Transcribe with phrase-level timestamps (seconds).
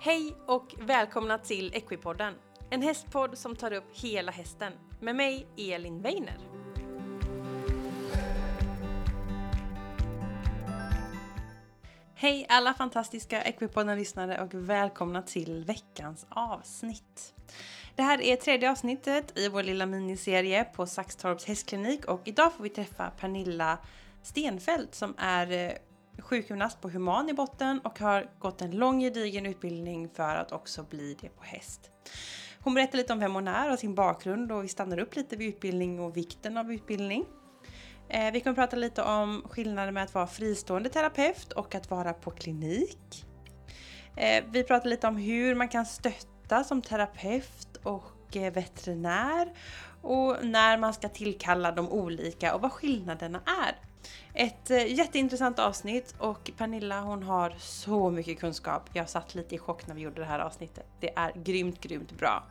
[0.00, 2.34] Hej och välkomna till Equipodden,
[2.70, 6.38] en hästpodd som tar upp hela hästen med mig Elin Weiner.
[12.14, 17.34] Hej alla fantastiska Equipodden-lyssnare och välkomna till veckans avsnitt.
[17.96, 22.62] Det här är tredje avsnittet i vår lilla miniserie på Saxtorps hästklinik och idag får
[22.64, 23.78] vi träffa Pernilla
[24.22, 25.72] Stenfeldt som är eh,
[26.18, 30.82] sjukgymnast på Human i botten och har gått en lång gedigen utbildning för att också
[30.82, 31.90] bli det på häst.
[32.60, 35.36] Hon berättar lite om vem hon är och sin bakgrund och vi stannar upp lite
[35.36, 37.24] vid utbildning och vikten av utbildning.
[38.08, 42.12] Eh, vi kommer prata lite om skillnaden med att vara fristående terapeut och att vara
[42.12, 43.24] på klinik.
[44.16, 49.52] Eh, vi pratar lite om hur man kan stötta som terapeut och eh, veterinär
[50.02, 53.87] och när man ska tillkalla de olika och vad skillnaderna är.
[54.34, 58.90] Ett eh, jätteintressant avsnitt och Pernilla hon har så mycket kunskap.
[58.92, 60.86] Jag satt lite i chock när vi gjorde det här avsnittet.
[61.00, 62.44] Det är grymt, grymt bra.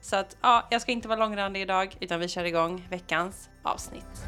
[0.00, 4.24] Så att ja, jag ska inte vara långrandig idag utan vi kör igång veckans avsnitt.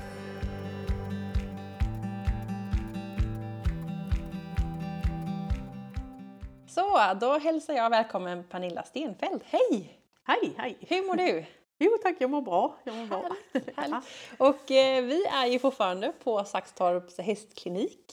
[6.66, 9.44] Så, då hälsar jag välkommen Pernilla Stenfeldt.
[9.46, 9.98] Hej!
[10.24, 10.78] Hej, hej!
[10.80, 11.44] Hur mår du?
[11.84, 12.74] Jo tack, jag mår bra.
[12.84, 13.22] Jag mår bra.
[13.52, 14.04] Härligt, härligt.
[14.38, 18.12] Och eh, vi är ju fortfarande på Saxtorps hästklinik.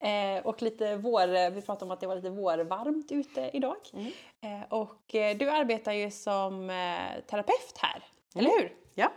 [0.00, 3.76] Eh, och lite vår, vi pratade om att det var lite vårvarmt ute idag.
[3.92, 4.06] Mm.
[4.40, 8.02] Eh, och eh, du arbetar ju som eh, terapeut här,
[8.34, 8.72] eller hur?
[8.94, 9.12] Ja.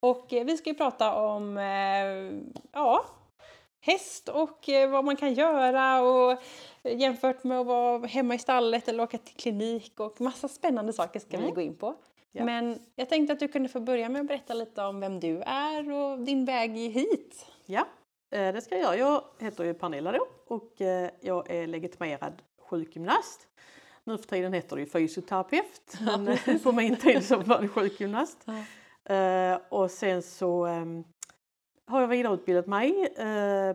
[0.00, 3.04] Och eh, vi ska ju prata om eh, ja,
[3.80, 6.38] häst och eh, vad man kan göra och
[6.82, 11.20] jämfört med att vara hemma i stallet eller åka till klinik och massa spännande saker
[11.20, 11.54] ska vi Mm.
[11.54, 11.94] gå in på.
[12.32, 12.44] Ja.
[12.44, 15.42] Men jag tänkte att du kunde få börja med att berätta lite om vem du
[15.46, 17.46] är och din väg hit.
[17.66, 17.86] ja,
[18.30, 18.98] eh, det ska jag.
[18.98, 23.48] Jag heter ju Pernilla då och eh, jag är legitimerad sjukgymnast.
[24.04, 27.68] Nu för tiden heter det ju fysioterapeut, men eh, på min tid så var det
[27.68, 28.46] sjukgymnast.
[29.04, 30.66] Eh, Och sen så
[31.86, 33.08] har jag vidareutbildat mig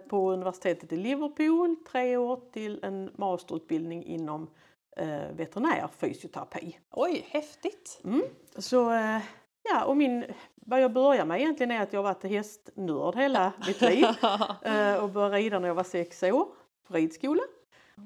[0.09, 4.49] på universitetet i Liverpool tre år till en masterutbildning inom
[4.97, 6.79] eh, veterinär fysioterapi.
[6.91, 8.01] Oj, häftigt!
[8.03, 8.21] Mm.
[8.57, 9.19] Så eh,
[9.63, 10.25] ja, och min,
[10.55, 14.05] vad jag börjar med egentligen är att jag varit hästnörd hela mitt liv
[14.61, 16.47] eh, och började rida när jag var sex år
[16.87, 17.43] på ridskola.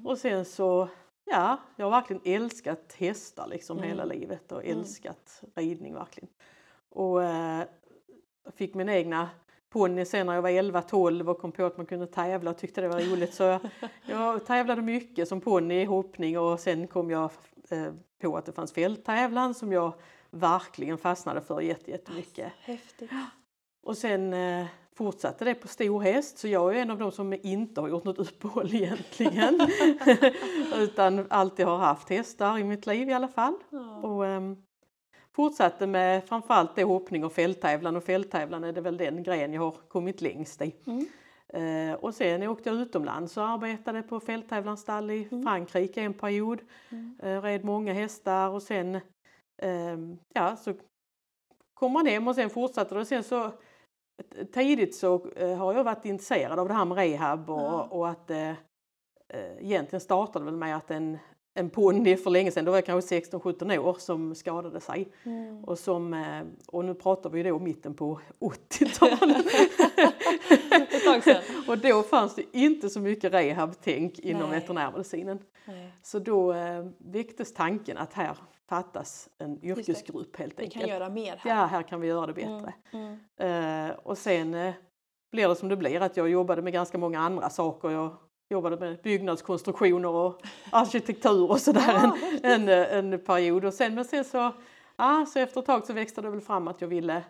[0.04, 0.88] Och sen så,
[1.24, 3.88] ja, jag har verkligen älskat hästar liksom Mm.
[3.88, 4.78] hela livet och Mm.
[4.78, 6.28] älskat ridning verkligen.
[6.90, 7.62] Och eh,
[8.54, 9.30] fick min egna
[9.72, 12.80] ponny sen när jag var 11-12 och kom på att man kunde tävla och tyckte
[12.80, 13.34] det var roligt.
[13.34, 13.60] Så jag,
[14.06, 17.30] jag tävlade mycket som ponny i hoppning och sen kom jag
[17.70, 19.92] eh, på att det fanns fälttävlan som jag
[20.30, 22.52] verkligen fastnade för jätte- jättemycket.
[22.60, 23.10] Häftigt.
[23.82, 27.32] Och sen eh, fortsatte det på stor häst så jag är en av de som
[27.42, 29.60] inte har gjort något uppehåll egentligen.
[30.78, 33.54] Utan alltid har haft hästar i mitt liv i alla fall.
[33.70, 33.96] Ja.
[33.96, 34.56] Och ehm,
[35.36, 39.62] fortsatte med framförallt det hoppning och fälttävlan och fälttävlan är det väl den gren jag
[39.62, 40.74] har kommit längst i.
[40.86, 41.06] Mm.
[41.48, 45.42] Eh, och sen åkte jag utomlands och arbetade på fälttävlansstall i Mm.
[45.42, 46.60] Frankrike en period.
[46.90, 47.18] Mm.
[47.22, 49.00] Eh, red många hästar och sen
[49.62, 50.74] ehm, ja, så
[51.74, 53.00] kom man hem och sen fortsatte det.
[53.00, 53.52] Och sen så
[54.52, 57.82] tidigt så eh, har jag varit intresserad av det här med rehab och, Ja.
[57.90, 58.50] och att eh,
[59.28, 61.18] eh, egentligen startade väl med att en,
[61.54, 65.12] en ponny för länge sedan, då var jag kanske 16-17 år, som skadade sig.
[65.22, 65.64] Mm.
[65.64, 69.46] Och, som, eh, och nu pratar vi då mitten på 80-talet.
[70.92, 71.42] Ett tag sedan.
[71.68, 74.60] och då fanns det inte så mycket rehab-tänk inom Nej.
[74.60, 75.38] veterinärmedicinen.
[75.64, 75.92] Nej.
[76.02, 78.36] Så då eh, väcktes tanken att här
[78.68, 80.84] fattas en yrkesgrupp helt Vi enkelt.
[80.84, 81.50] kan göra mer här.
[81.50, 82.74] Ja, här kan vi göra det bättre.
[82.92, 83.18] Mm.
[83.38, 83.90] Mm.
[83.90, 84.72] Eh, och sen
[85.32, 87.90] blir det som det blir att jag jobbade med ganska många andra saker.
[87.90, 88.16] Jag
[88.52, 93.64] jobbade med byggnadskonstruktioner och arkitektur och sådär Ja, en, en, en period.
[93.64, 94.52] Och sen, men sen så,
[94.96, 97.24] ja, så efter ett tag så växte det väl fram att jag ville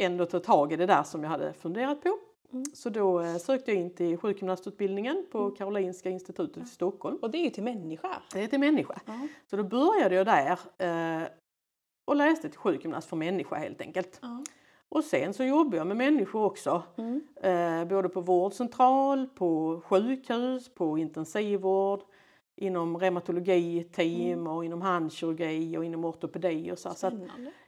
[0.00, 2.18] ändå ta tag i det där som jag hade funderat på.
[2.52, 2.64] Mm.
[2.74, 5.54] Så då eh, sökte jag in till sjukgymnastutbildningen på Mm.
[5.54, 7.16] Karolinska institutet i Stockholm.
[7.22, 8.22] Och det är ju till människa.
[8.32, 9.00] Det är till människa.
[9.06, 9.28] Ja.
[9.50, 11.28] Så då började jag där eh,
[12.06, 14.18] och läste till sjukgymnast för människa helt enkelt.
[14.22, 14.44] Ja.
[14.90, 16.82] Och sen så jobbar jag med människor också.
[16.98, 17.20] Mm.
[17.42, 22.00] Eh, både på vårdcentral, på sjukhus, på intensivvård,
[22.56, 26.90] inom reumatologi, team och inom handkirurgi och inom ortopedi och så.
[26.94, 27.14] så att,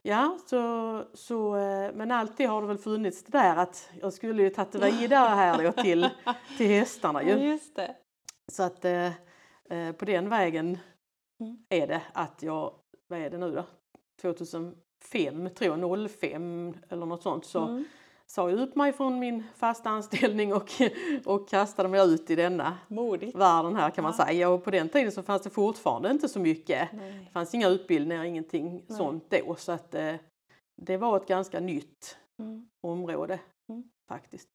[0.03, 4.43] ja, så, så, eh, men alltid har det väl funnits det där att jag skulle
[4.43, 6.09] ju tagit det vidare här då till,
[6.59, 7.49] till hästarna Ja, ju.
[7.49, 7.97] just det.
[8.53, 9.07] Så att eh,
[9.71, 10.79] eh, på den vägen
[11.41, 11.59] Mm.
[11.69, 12.75] är det att jag,
[13.09, 13.65] vad är det nu då,
[15.05, 17.85] 2005 tror jag, 05 eller något sånt så, Mm.
[18.27, 20.71] sa jag upp mig från min fasta anställning och,
[21.25, 23.37] och kastade mig ut i denna Modigt.
[23.37, 24.27] världen här kan man Ja.
[24.27, 24.49] säga.
[24.51, 26.93] Och på den tiden så fanns det fortfarande inte så mycket.
[26.93, 27.25] Nej.
[27.27, 28.99] Det fanns inga utbildningar, ingenting Nej.
[28.99, 29.55] sånt då.
[29.55, 30.15] Så att eh,
[30.83, 32.69] det var ett ganska nytt Mm.
[32.87, 33.39] område
[33.69, 33.85] Mm.
[34.09, 34.49] faktiskt.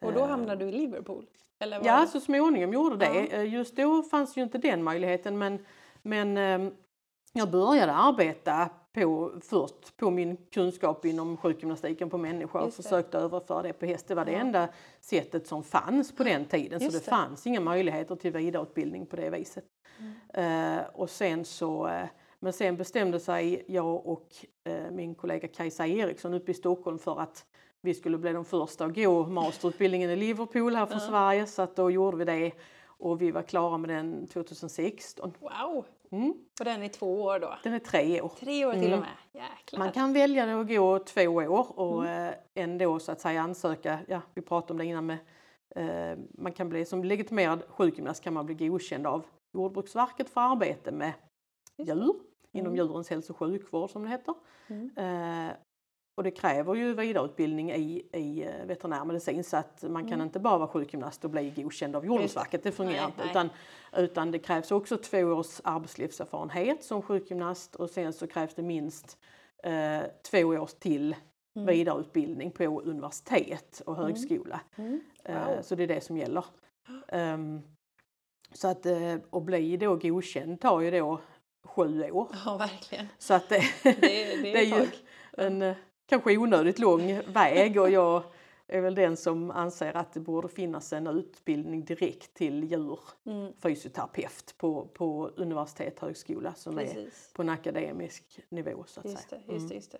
[0.00, 1.26] Och då Eh, hamnade du i Liverpool?
[1.60, 3.14] Eller var Ja, det- så småningom gjorde det.
[3.14, 3.26] Ja.
[3.36, 5.58] Eh, Just då fanns ju inte den möjligheten men,
[6.02, 6.72] men eh,
[7.32, 13.62] jag började arbeta på, först på min kunskap inom sjukgymnastiken på människor och försökte överföra
[13.62, 14.08] det på häst.
[14.08, 14.38] Det var det Ja.
[14.38, 14.68] enda
[15.00, 17.16] sättet som fanns på den tiden så Just det, det.
[17.16, 19.64] fanns inga möjligheter till vidareutbildning på det viset.
[20.32, 20.76] Mm.
[20.78, 22.06] Eh, och sen så, eh,
[22.38, 24.28] men sen bestämde sig jag och
[24.64, 27.44] eh, min kollega Kajsa Eriksson uppe i Stockholm för att
[27.80, 31.08] vi skulle bli de första att gå masterutbildningen i Liverpool här från Ja.
[31.08, 32.52] Sverige så att då gjorde vi det
[32.86, 35.32] och vi var klara med den 2016.
[35.40, 35.84] Wow!
[36.16, 36.34] Mm.
[36.58, 37.54] Och den är två år då?
[37.62, 38.28] Den är tre år.
[38.40, 38.92] Tre år till Mm.
[38.94, 39.42] och med?
[39.42, 39.78] Jäklar!
[39.78, 42.28] Man kan välja att gå två år och Mm.
[42.28, 45.18] eh, ändå så att säga ansöka, ja vi pratade om det innan med,
[45.76, 49.24] eh, man kan bli som legitimerad sjukgymnast kan man bli godkänd av
[49.54, 51.12] Jordbruksverket för arbete med
[51.78, 52.14] djur
[52.52, 52.76] inom Mm.
[52.86, 54.34] djurens hälso och sjukvård som det heter.
[54.66, 54.90] Mm.
[54.96, 55.52] Eh,
[56.14, 60.26] och det kräver ju vidareutbildning i, i eh, veterinärmedicin så att man kan Mm.
[60.26, 62.62] inte bara vara sjukgymnast och bli godkänd av Jordbruksverket.
[62.62, 63.20] Det fungerar Nej, inte.
[63.22, 63.30] nej.
[63.30, 63.50] Utan,
[64.04, 69.18] utan det krävs också två års arbetslivserfarenhet som sjukgymnast och sen så krävs det minst
[69.62, 70.00] eh,
[70.30, 71.16] två års till
[71.56, 71.66] Mm.
[71.66, 74.06] vidareutbildning på universitet och Mm.
[74.06, 74.60] högskola.
[74.76, 75.00] Mm.
[75.24, 75.62] Eh, Wow.
[75.62, 76.44] Så det är det som gäller.
[77.08, 77.62] Ehm,
[78.52, 81.20] så att eh, att bli då godkänd tar ju då
[81.64, 82.28] sju år.
[82.44, 83.06] Ja, verkligen.
[83.18, 84.86] Så att det, Det, det, det är ju
[85.36, 85.76] en eh,
[86.06, 88.22] kanske onödigt lång väg och jag
[88.66, 92.68] är väl den som anser att det borde finnas en utbildning direkt till Mm.
[92.68, 97.30] djurfysioterapeut på, på universitet högskola som är Precis.
[97.34, 99.40] på en akademisk nivå så att Just det, säga.
[99.48, 99.68] just Mm.
[99.68, 99.98] det, just det.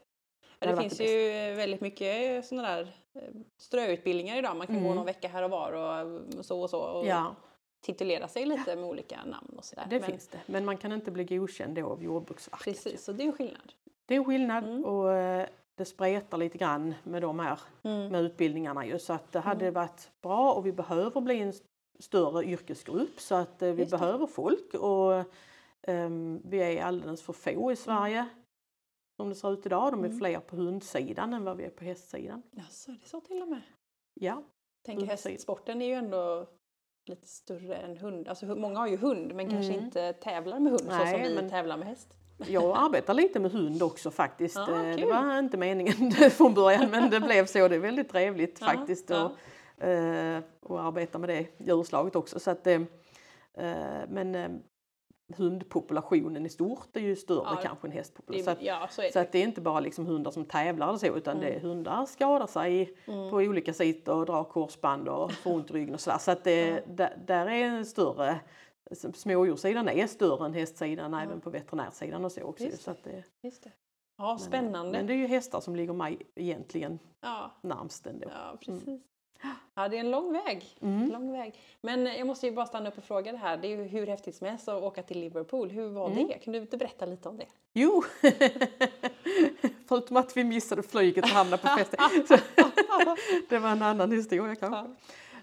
[0.59, 3.23] Det Ja, det finns det ju väldigt mycket sådana där eh,
[3.59, 4.57] ströutbildningar idag.
[4.57, 4.97] Man kan gå Mm.
[4.97, 7.37] någon vecka här och var och så och så och Ja,
[7.81, 9.87] titulera sig lite med olika namn och sådär.
[9.91, 10.41] det Men, finns det.
[10.47, 12.65] Men man kan inte bli godkänd då av Jordbruksverket.
[12.65, 13.73] Precis, så det är en skillnad.
[14.07, 14.85] Det är en skillnad Mm.
[14.85, 18.09] och eh, det spretar lite grann med de här Mm.
[18.13, 18.99] med utbildningarna ju.
[18.99, 19.75] Så att det hade Mm.
[19.75, 21.67] varit bra och vi behöver bli en st-
[21.99, 23.99] större yrkesgrupp så att eh, vi Just det.
[23.99, 25.25] behöver folk och
[25.83, 28.29] ehm, vi är alldeles för få i Sverige
[29.17, 29.93] som det ser ut idag.
[29.93, 30.19] De är Mm.
[30.19, 32.43] fler på hundsidan än vad vi är på hästsidan.
[32.51, 33.61] Jaså, det så till och med.
[34.15, 34.43] Ja,
[34.85, 35.33] Tänker Hundsidan.
[35.33, 36.47] hästsporten är ju ändå
[37.07, 38.29] lite större än hund.
[38.29, 39.85] Alltså många har ju hund men kanske Mm.
[39.85, 42.19] inte tävlar med hund så Nej, som vi men- tävlar med häst.
[42.37, 44.57] Jag arbetar lite med hund också faktiskt.
[44.57, 47.69] Ja, Eh, det var inte meningen från början men det blev så.
[47.69, 49.33] Det är väldigt trevligt Ja, faktiskt att
[49.79, 52.39] eh, och arbeta med det djurslaget också.
[52.41, 52.81] Så att, eh,
[54.09, 54.61] men
[55.37, 58.45] hundpopulationen i stort är ju större kanske än hästpopulationen.
[58.45, 59.21] Så att, ja, så så det.
[59.21, 61.63] att det är inte bara liksom hundar som tävlar eller så utan det är Mm.
[61.63, 63.31] hundar skadar sig Mm.
[63.31, 66.19] på olika sidor och drar korsband och får ont i ryggen och sådär.
[66.19, 68.41] Så att det, där, där är en större
[69.15, 71.23] Smådjurssidan är större än hästsidan Ja.
[71.23, 72.65] även på veterinärsidan och så också.
[72.65, 73.71] Just Så att det, Just det.
[74.19, 74.93] Ja, men, spännande.
[74.93, 78.29] Men det är ju hästar som ligger mig egentligen Ja, närmst ändå.
[78.31, 79.01] ja, precis.
[79.75, 80.65] Ja, det är en lång väg.
[80.81, 81.11] Mm.
[81.11, 81.55] Lång väg.
[81.81, 83.57] Men jag måste ju bara stanna upp och fråga det här.
[83.57, 85.71] Det är ju hur häftigt som helst att åka till Liverpool.
[85.71, 86.27] Hur var Mm.
[86.29, 86.35] det?
[86.35, 87.47] Kan du inte berätta lite om det?
[87.73, 88.03] Jo,
[89.89, 92.01] förutom att vi missade flyget och hamnade på festen.
[93.49, 94.95] Det var en annan historia kanske.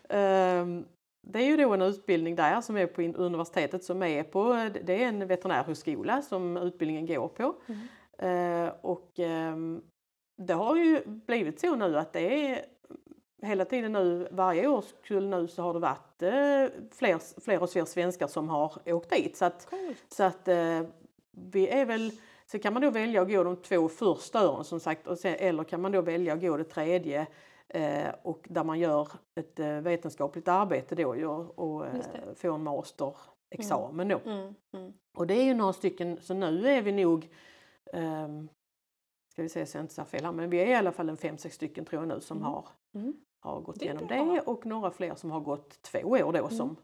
[0.10, 0.86] Ehm,
[1.22, 5.04] Det är ju då en utbildning där som är på universitetet som är på, det
[5.04, 7.56] är en veterinärhögskola som utbildningen går på.
[7.66, 8.68] Mm.
[8.68, 9.82] Eh, och ehm,
[10.38, 12.66] det har ju blivit så nu att det är
[13.42, 17.86] hela tiden nu, varje årskull nu så har det varit eh, fler, fler och fler
[17.86, 19.38] svenskar som har åkt dit.
[19.38, 20.06] Så att, Coolt.
[20.08, 20.82] så att eh,
[21.32, 22.12] vi är väl,
[22.52, 25.36] så kan man då välja att gå de två första åren som sagt och sen,
[25.40, 27.28] eller kan man då välja att gå det tredje
[28.24, 29.08] och där man gör
[29.40, 34.20] ett eh, vetenskapligt arbete då ju, och eh, får en masterexamen då.
[34.26, 34.54] Mm.
[34.78, 34.94] Mm.
[35.18, 37.30] Och det är ju några stycken, så nu är vi nog,
[37.94, 38.50] ehm,
[39.32, 41.10] ska vi se så jag inte säger fel här, men vi är i alla fall
[41.10, 42.48] en fem, sex stycken tror jag nu som Mm.
[42.52, 43.14] har, Mm.
[43.42, 44.18] har gått Det igenom bra.
[44.18, 46.50] det och några fler som har gått två år då Mm.
[46.50, 46.76] som,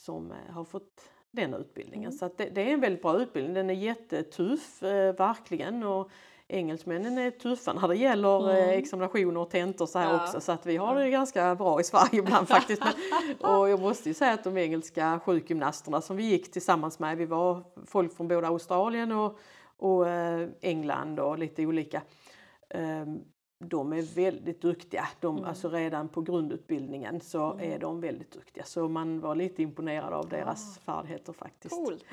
[0.00, 2.08] som eh, har fått den utbildningen.
[2.10, 2.18] Mm.
[2.18, 6.10] Så det, det är en väldigt bra utbildning, den är jättetuff eh, verkligen och
[6.48, 8.78] engelsmännen är tuffa när det gäller eh, Mm.
[8.78, 10.24] examinationer och tentor så här Ja.
[10.24, 12.82] också så att vi har det ganska bra i Sverige ibland faktiskt.
[12.84, 17.18] Men, och jag måste ju säga att de engelska sjukgymnasterna som vi gick tillsammans med,
[17.18, 19.38] vi var folk från både Australien och,
[19.76, 22.02] och eh, England och lite olika.
[22.70, 23.20] Ehm,
[23.64, 25.08] de är väldigt duktiga.
[25.20, 25.48] De, Mm.
[25.48, 27.72] Alltså redan på grundutbildningen så Mm.
[27.72, 28.64] är de väldigt duktiga.
[28.64, 30.80] Så man var lite imponerad av deras Ah.
[30.92, 31.74] färdigheter faktiskt.
[31.74, 32.04] Coolt.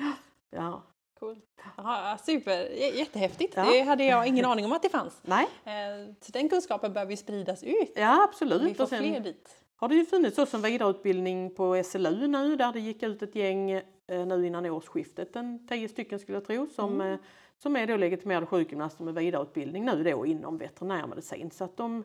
[0.50, 0.82] Ja.
[1.26, 1.44] Coolt.
[1.76, 3.54] Aha, super, J- jättehäftigt.
[3.56, 3.64] Ja.
[3.64, 5.20] Det hade jag ingen aning om att det fanns.
[5.22, 7.92] Nej, Eh, Så den kunskapen behöver ju spridas ut.
[7.96, 8.76] ja Vi absolut.
[8.76, 9.64] får Och sen fler dit.
[9.76, 13.34] har det ju funnits också en vidareutbildning på SLU nu där det gick ut ett
[13.34, 13.82] gäng eh,
[14.26, 17.12] nu innan årsskiftet, en tio stycken skulle jag tro, som, Mm.
[17.12, 17.18] eh,
[17.58, 21.50] som är då legitimerade sjukgymnaster med vidareutbildning nu då inom veterinärmedicin.
[21.50, 22.04] Så att de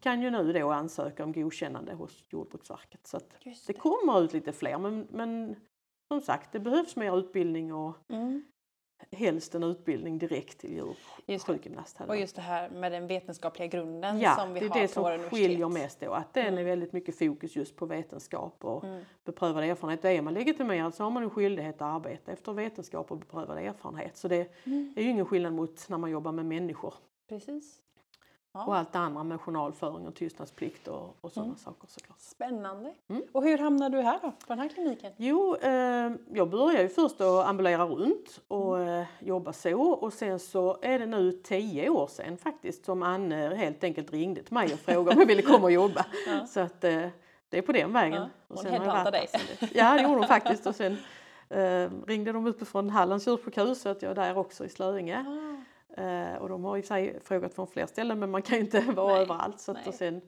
[0.00, 3.06] kan ju nu då ansöka om godkännande hos Jordbruksverket.
[3.06, 5.56] Så att Just det kommer ut lite fler men, men
[6.12, 8.44] som sagt det behövs mer utbildning och Mm.
[9.12, 11.32] Helst en utbildning direkt till det.
[11.32, 12.00] djursjukgymnast.
[12.08, 14.86] Och just det här med den vetenskapliga grunden Ja, som vi det är har det
[14.86, 15.38] på som våra universitet.
[15.48, 16.64] skiljer mest då, att den är Mm.
[16.64, 19.04] väldigt mycket fokus just på vetenskap och Mm.
[19.24, 20.04] beprövad erfarenhet.
[20.04, 24.16] Är man legitimerad så har man en skyldighet att arbeta efter vetenskap och beprövad erfarenhet.
[24.16, 24.94] Så det Mm.
[24.96, 26.94] är ju ingen skillnad mot när man jobbar med människor
[27.28, 27.82] Precis.
[28.52, 28.64] Ja.
[28.64, 31.58] och allt det andra med journalföring och tystnadsplikt och, och sådana Mm.
[31.58, 32.20] saker såklart.
[32.20, 32.94] Spännande.
[33.08, 33.22] Mm.
[33.32, 35.12] Och hur hamnade du här då, på den här kliniken?
[35.16, 38.88] Jo, eh, jag började ju först att ambulera runt och Mm.
[39.00, 43.54] eh, jobba så och sen så är det nu tio år sedan faktiskt som Anne
[43.56, 46.06] helt enkelt ringde till mig och frågade om jag ville komma och jobba.
[46.26, 46.46] Ja.
[46.46, 47.06] Så att eh,
[47.48, 48.22] det är på den vägen.
[48.22, 49.28] Ja, Och hon headhuntade dig.
[49.74, 50.96] Ja, det gjorde hon faktiskt och sen
[51.48, 55.24] eh, ringde de uppifrån Hallands djursjukhus så att jag är där också i Slöinge.
[55.28, 55.62] Ah,
[56.40, 58.64] och de har i och för sig frågat från fler ställen men man kan ju
[58.64, 59.60] inte vara Nej, överallt.
[59.60, 60.20] Så och sen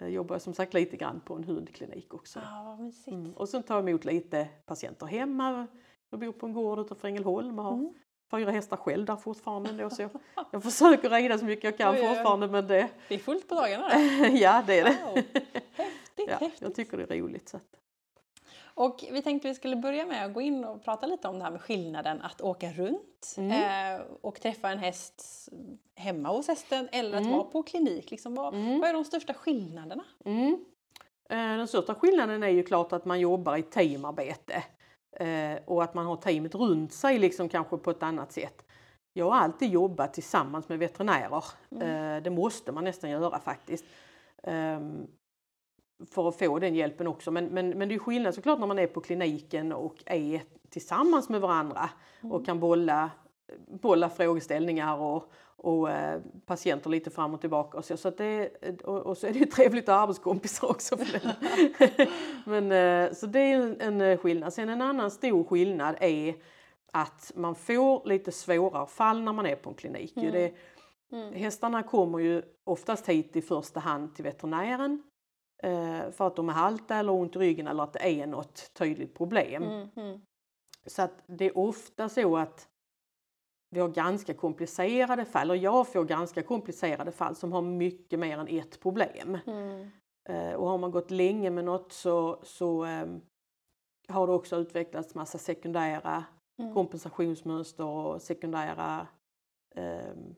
[0.00, 2.40] eh, jobbar jag som sagt lite grann på en hundklinik också.
[2.40, 2.78] ah.
[3.06, 3.32] Mm.
[3.32, 5.66] Och sen tar jag emot lite patienter hemma.
[6.10, 7.94] Jag bor på en gård utanför Ängelholm och har Mm.
[8.30, 9.72] fyra hästar själv där fortfarande.
[9.82, 10.10] Då, så jag,
[10.50, 12.14] jag försöker rida så mycket jag kan Oj, oj, oj.
[12.14, 13.98] fortfarande men det, Det är fullt på dagarna då.
[14.36, 14.98] ja det är det.
[15.04, 15.14] Wow.
[15.76, 16.62] Häftigt, Ja, häftigt.
[16.62, 17.48] jag tycker det är roligt.
[17.48, 17.62] Så att,
[18.78, 21.44] Och vi tänkte vi skulle börja med att gå in och prata lite om det
[21.44, 23.50] här med skillnaden att åka runt Mm.
[24.00, 25.48] eh, och träffa en häst
[25.94, 27.32] hemma hos hästen eller att Mm.
[27.32, 28.10] vara på klinik.
[28.10, 28.80] Liksom, vad, Mm.
[28.80, 30.04] vad är de största skillnaderna?
[30.24, 30.64] mm.
[31.30, 34.62] Eh, Den största skillnaden är ju klart att man jobbar i teamarbete
[35.12, 38.64] eh, och att man har teamet runt sig liksom kanske på ett annat sätt.
[39.12, 41.44] Jag har alltid jobbat tillsammans med veterinärer.
[41.70, 42.16] Mm.
[42.16, 43.84] Eh, Det måste man nästan göra faktiskt.
[44.42, 45.06] Ehm,
[46.10, 47.30] För att få den hjälpen också.
[47.30, 51.28] Men, men, men det är skillnad såklart när man är på kliniken och är tillsammans
[51.28, 51.90] med varandra
[52.22, 53.10] och kan bolla,
[53.82, 57.78] bolla frågeställningar och, och eh, patienter lite fram och tillbaka.
[57.78, 58.48] Och så, så det,
[58.84, 60.96] och, och så är det ju trevligt att ha arbetskompisar också.
[60.96, 61.32] För den.
[62.68, 64.52] men, eh, så det är en, en eh, skillnad.
[64.52, 66.34] Sen en annan stor skillnad är
[66.92, 70.16] att man får lite svårare fall när man är på en klinik.
[70.16, 70.32] Mm.
[70.32, 70.54] Det,
[71.12, 71.34] Mm.
[71.34, 75.02] Hästarna kommer ju oftast hit i första hand till veterinären
[76.12, 79.14] för att de är halta eller ont i ryggen eller att det är något tydligt
[79.14, 79.62] problem.
[79.62, 80.20] Mm, mm,
[80.86, 82.68] Så att det är ofta så att
[83.70, 88.38] vi har ganska komplicerade fall, eller jag får ganska komplicerade fall som har mycket mer
[88.38, 89.38] än ett problem.
[89.46, 89.90] mm,
[90.28, 93.20] Eh, och har man gått länge med något så, så ehm,
[94.08, 96.24] har det också utvecklats massa sekundära
[96.58, 96.74] mm.
[96.74, 99.06] kompensationsmönster och sekundära
[99.74, 100.34] ehm,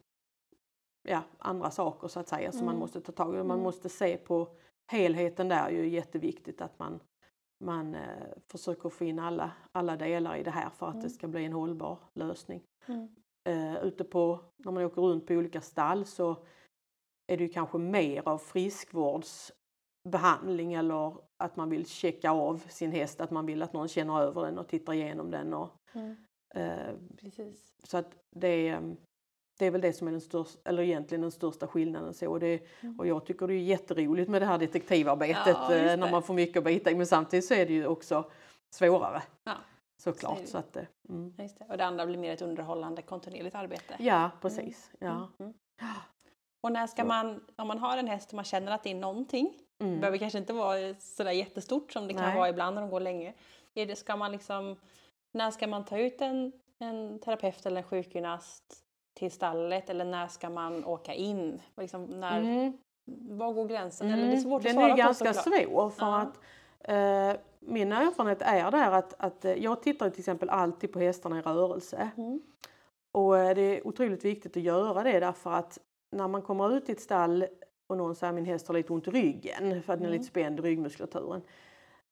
[1.08, 2.80] ja, andra saker så att säga som man Mm.
[2.80, 3.36] måste ta tag i.
[3.38, 3.62] Man Mm.
[3.62, 4.48] måste se på
[4.90, 7.00] helheten där är ju jätteviktigt att man,
[7.64, 11.02] man eh, försöker få in alla, alla delar i det här för att Mm.
[11.04, 12.62] det ska bli en hållbar lösning.
[12.86, 13.08] Mm.
[13.48, 16.36] Eh, ute på, när man åker runt på olika stall så
[17.32, 23.20] är det ju kanske mer av friskvårdsbehandling eller att man vill checka av sin häst,
[23.20, 25.54] att man vill att någon känner över den och tittar igenom den.
[25.54, 26.16] Och, Mm.
[26.54, 26.94] eh,
[27.84, 28.96] så att det är,
[29.60, 32.14] det är väl det som är den största, eller egentligen den största skillnaden.
[32.14, 32.30] Så.
[32.30, 32.98] Och, det, Mm.
[32.98, 36.10] och jag tycker det är jätteroligt med det här detektivarbetet Ja, eh, när det.
[36.12, 36.94] man får mycket att bita i.
[36.94, 38.30] Men samtidigt så är det ju också
[38.74, 39.22] svårare.
[39.44, 39.52] Ja,
[40.02, 40.46] Såklart.
[40.46, 40.58] så det.
[40.58, 41.34] Att, eh, mm.
[41.36, 41.66] Det.
[41.68, 43.94] Och det andra blir mer ett underhållande kontinuerligt arbete.
[43.98, 44.90] Ja, precis.
[44.98, 45.08] Ja.
[45.08, 45.54] Mm, mm.
[46.62, 47.08] Och när ska Så.
[47.08, 50.00] man, om man har en häst och man känner att det är någonting, det Mm.
[50.00, 52.36] behöver kanske inte vara sådär jättestort som det kan Nej.
[52.36, 53.34] vara ibland när de går länge.
[53.74, 54.76] Är det, ska man liksom,
[55.32, 58.84] när ska man ta ut en, en terapeut eller en sjukgymnast
[59.20, 61.60] till stallet eller när ska man åka in?
[61.76, 62.72] Liksom, när, Mm.
[63.14, 64.06] Var går gränsen?
[64.06, 65.64] Eller det är Mm, svårt Den att svara är på ganska såklart.
[65.64, 66.20] svår för Ja.
[66.20, 66.38] att
[67.34, 71.38] eh, min erfarenhet är där att, att eh, jag tittar till exempel alltid på hästarna
[71.38, 72.10] i rörelse.
[72.16, 72.40] Mm.
[73.12, 75.78] Och eh, det är otroligt viktigt att göra det därför att
[76.16, 77.46] när man kommer ut i ett stall
[77.88, 80.12] och någon säger min häst har lite ont i ryggen för att den är Mm.
[80.12, 81.42] lite spänd i ryggmuskulaturen.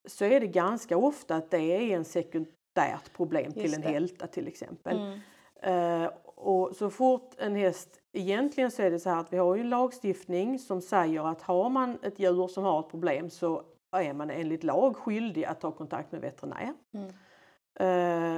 [0.08, 4.48] Så är det ganska ofta att det är en sekundärt problem till en hälta till
[4.48, 4.98] exempel.
[4.98, 6.02] Mm.
[6.04, 9.54] Eh, och så fort en häst, egentligen så är det så här att vi har
[9.54, 13.62] ju en lagstiftning som säger att har man ett djur som har ett problem så
[13.96, 16.72] är man enligt lag skyldig att ta kontakt med veterinär.
[16.94, 17.08] Mm.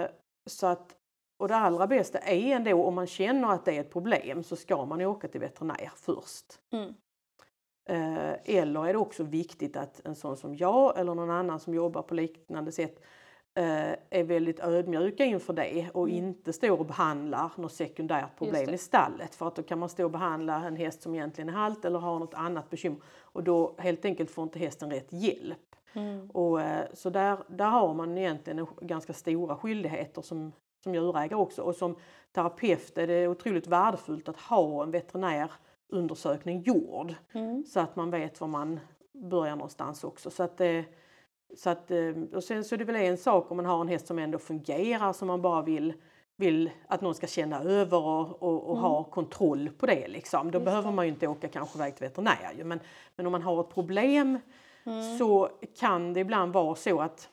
[0.03, 0.09] Eh,
[0.47, 0.97] så att,
[1.39, 4.57] och det allra bästa är ändå om man känner att det är ett problem så
[4.57, 6.61] ska man åka till veterinär först.
[6.73, 6.95] Mm.
[7.89, 11.75] Eh, eller är det också viktigt att en sån som jag eller någon annan som
[11.75, 13.01] jobbar på liknande sätt
[13.55, 16.25] är väldigt ödmjuka inför det och Mm.
[16.25, 18.73] inte står och behandlar något sekundärt problem det.
[18.73, 19.35] i stallet.
[19.35, 21.99] För att då kan man stå och behandla en häst som egentligen är halt eller
[21.99, 25.77] har något annat bekymmer och då helt enkelt får inte hästen rätt hjälp.
[25.93, 26.31] Mm.
[26.31, 30.53] Och, eh, så där, där har man egentligen en ganska stora skyldigheter som,
[30.83, 31.63] som djurägare också.
[31.63, 31.97] Och som
[32.33, 37.15] terapeut är det otroligt värdefullt att ha en veterinärundersökning gjord.
[37.33, 37.65] Mm.
[37.65, 38.81] Så att man vet var man
[39.13, 40.31] börjar någonstans också.
[40.31, 40.83] Så att, eh,
[41.57, 43.89] så att, eh, och sen så är det väl en sak om man har en
[43.89, 45.93] häst som ändå fungerar som man bara vill
[46.37, 50.09] vill att någon ska känna över och, och, och ha kontroll på det.
[50.09, 50.51] Liksom.
[50.51, 50.95] Då Just behöver det.
[50.95, 52.65] man ju inte åka kanske iväg till veterinär.
[52.65, 52.81] Men,
[53.17, 54.39] men om man har ett problem
[54.85, 55.19] Mm.
[55.19, 57.29] så kan det ibland vara så att,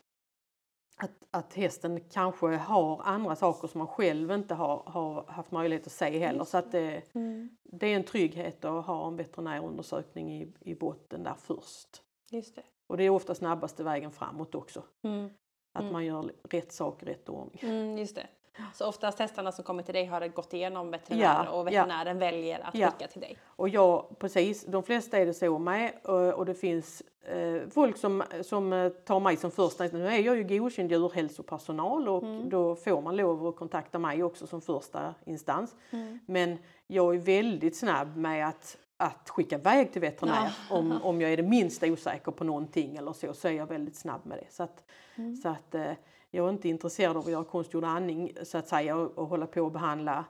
[0.98, 5.86] att, att hästen kanske har andra saker som man själv inte har, har haft möjlighet
[5.88, 6.44] att se heller.
[6.44, 7.50] Så att det, Mm.
[7.64, 12.02] det är en trygghet att ha en veterinärundersökning i, i botten där först.
[12.32, 12.64] Just det.
[12.88, 14.84] Och det är ofta snabbaste vägen framåt också.
[15.04, 15.30] Mm.
[15.74, 15.94] Att Mm.
[15.94, 17.60] man gör rätt sak i rätt ordning.
[17.64, 18.28] Mm, just det.
[18.74, 22.60] Så oftast hästarna som kommer till dig har gått igenom veterinär Ja, och veterinären väljer
[22.60, 22.92] att Ja.
[22.92, 23.38] skicka till dig.
[23.46, 28.24] Och jag, precis, de flesta är det så med och, det finns eh, folk som,
[28.42, 32.50] som eh, tar mig som första Nu är jag ju godkänd djurhälsopersonal och Mm.
[32.50, 35.76] då får man lov att kontakta mig också som första instans.
[35.92, 36.20] Mm.
[36.26, 41.34] Men jag är väldigt snabb med att, att skicka iväg till veterinär om, om jag
[41.34, 44.54] är det minsta osäker på någonting eller så, så är jag väldigt snabb med det.
[44.54, 44.84] Så att,
[45.16, 45.36] Mm.
[45.36, 45.92] så att eh,
[46.32, 49.48] jag är inte intresserad av att göra konstgjord andning så att säga och, och hålla
[49.48, 50.26] på och behandla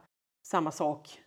[0.47, 1.19] samma sak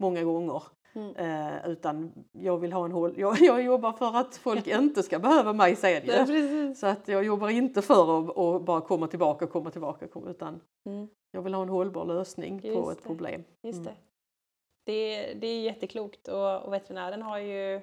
[0.00, 0.62] många gånger.
[0.94, 1.16] Mm.
[1.16, 3.14] Eh, utan jag vill ha en håll...
[3.16, 6.74] Jag, jag jobbar för att folk inte ska behöva mig säger Ja.
[6.74, 10.60] Så att jag jobbar inte för att, att bara komma tillbaka, komma tillbaka, komma, utan
[10.86, 11.08] Mm.
[11.30, 13.02] jag vill ha en hållbar lösning på Just ett det.
[13.02, 13.44] problem.
[13.62, 13.84] Just Mm.
[13.84, 13.94] det.
[14.86, 17.80] Det, det är jätteklokt och, och veterinären har ju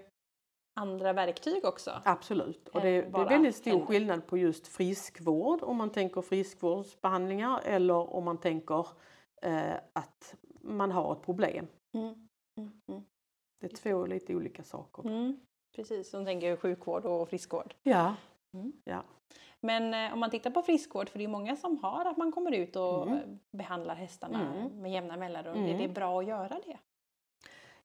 [0.80, 1.92] andra verktyg också.
[2.06, 2.68] Absolut.
[2.70, 3.86] Och det, det är väldigt stor händer.
[3.86, 8.88] skillnad på just friskvård om man tänker friskvårdsbehandlingar eller om man tänker
[9.42, 11.68] eh, att man har ett problem.
[11.94, 12.28] Mm.
[12.58, 12.82] Mm.
[12.88, 13.04] Mm.
[13.60, 15.08] Det är två lite olika saker.
[15.08, 15.40] Mm.
[15.76, 17.74] Precis, som tänker sjukvård och friskvård.
[17.84, 18.16] Ja.
[18.54, 18.74] Mm.
[18.84, 19.04] ja.
[19.60, 22.32] Men eh, om man tittar på friskvård, för det är många som har att man
[22.32, 23.18] kommer ut och Mm.
[23.18, 25.66] eh, behandlar hästarna med jämna mellanrum.
[25.66, 26.78] Är det bra att göra det?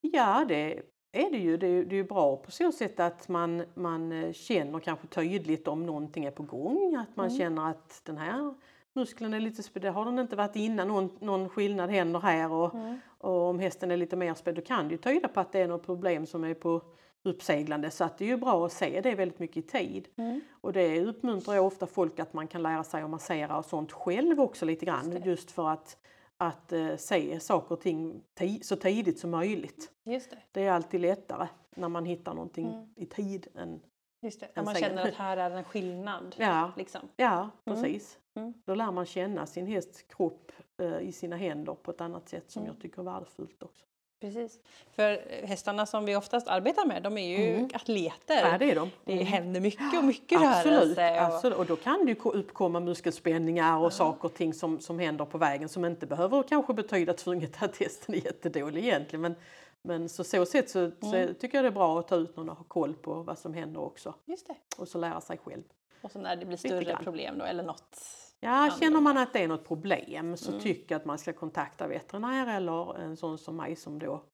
[0.01, 0.83] Ja, det
[1.13, 1.57] är det ju.
[1.57, 5.69] Det är, det är bra på så sätt att man, man eh, känner kanske tydligt
[5.69, 6.95] om någonting är på gång.
[6.97, 7.39] Att man Mm.
[7.39, 8.55] känner att den här
[8.95, 9.83] muskeln är lite späd.
[9.83, 10.89] Det har den inte varit innan.
[10.89, 12.53] Någon, någon skillnad händer här.
[12.53, 12.99] Och, Mm.
[13.19, 15.61] och om hästen är lite mer späd då kan det ju tyda på att det
[15.61, 16.83] är något problem som är på
[17.23, 17.91] uppseglande.
[17.91, 20.09] Så att det är ju bra att se det väldigt mycket i tid.
[20.17, 20.41] Mm.
[20.61, 23.93] Och det uppmuntrar jag ofta folk att man kan lära sig att massera och sånt
[23.93, 25.23] själv också lite grann.
[25.25, 25.97] Just för att,
[26.39, 29.91] att eh, se saker och ting ti- så tidigt som möjligt.
[30.05, 30.39] Just det.
[30.53, 32.89] Det är alltid lättare när man hittar någonting Mm.
[32.97, 33.47] i tid.
[33.55, 33.81] Än,
[34.23, 34.49] Just det.
[34.57, 36.35] När man säger- känner att här är en skillnad.
[36.39, 37.09] ja, Liksom.
[37.17, 37.51] ja, Mm.
[37.83, 38.19] precis.
[38.35, 38.55] Mm.
[38.65, 42.51] Då lär man känna sin hästs kropp eh, i sina händer på ett annat sätt
[42.51, 42.75] som Mm.
[42.75, 43.85] jag tycker är värdefullt också.
[44.21, 44.61] Precis.
[44.97, 47.69] För eh, hästarna som vi oftast arbetar med, de är ju Mm.
[47.75, 48.51] atleter.
[48.53, 48.91] Ja, det är de.
[49.05, 49.27] Det Mm.
[49.27, 51.11] händer mycket och mycket Absolut, rörelse.
[51.21, 51.59] Och, absolut.
[51.59, 55.69] Och då kan det uppkomma muskelspänningar och saker och ting som, som händer på vägen
[55.69, 59.21] som inte behöver kanske betyda tvunget att hästen är jättedålig egentligen.
[59.21, 59.35] Men,
[59.83, 61.35] men så så sätt så, så Mm.
[61.35, 63.55] tycker jag det är bra att ta ut någon och ha koll på vad som
[63.55, 64.15] händer också.
[64.25, 64.55] Just det.
[64.79, 65.63] Och så lära sig själv.
[66.03, 67.99] Och så när det blir större problem då, eller något.
[68.41, 70.63] Ja, känner man att det är något problem så Mm.
[70.63, 74.25] tycker jag att man ska kontakta veterinär eller en sån som mig som då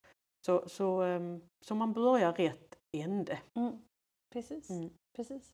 [0.46, 3.38] så, så, ehm, så man börjar rätt ände.
[3.56, 3.78] Mm.
[4.32, 4.70] Precis.
[4.70, 4.90] Mm.
[5.16, 5.52] Precis.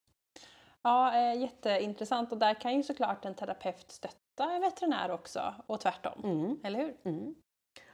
[0.83, 2.33] Ja, eh, jätteintressant.
[2.33, 6.25] Och där kan ju såklart en terapeut stötta en veterinär också och tvärtom.
[6.25, 6.61] Mm.
[6.65, 6.97] Eller hur?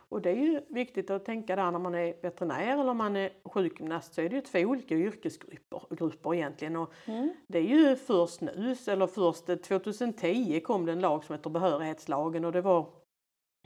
[0.08, 3.16] Och det är ju viktigt att tänka där när man är veterinär eller om man
[3.16, 6.76] är sjukgymnast så är det ju två olika yrkesgrupper grupper egentligen.
[6.76, 7.30] Och Mm.
[7.48, 11.50] det är ju först nu, eller först eh, 2010 kom det en lag som heter
[11.50, 12.86] behörighetslagen och det var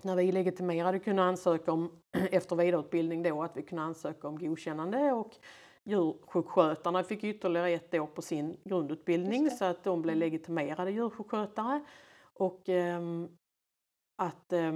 [0.03, 5.12] när vi legitimerade kunde ansöka om, efter vidareutbildning då, att vi kunde ansöka om godkännande
[5.12, 5.37] och
[5.85, 10.20] djursjukskötarna fick ytterligare ett år på sin grundutbildning så att de blev Mm.
[10.20, 11.85] legitimerade djursjukskötare.
[12.35, 13.29] Och ehm,
[14.22, 14.72] att, eh,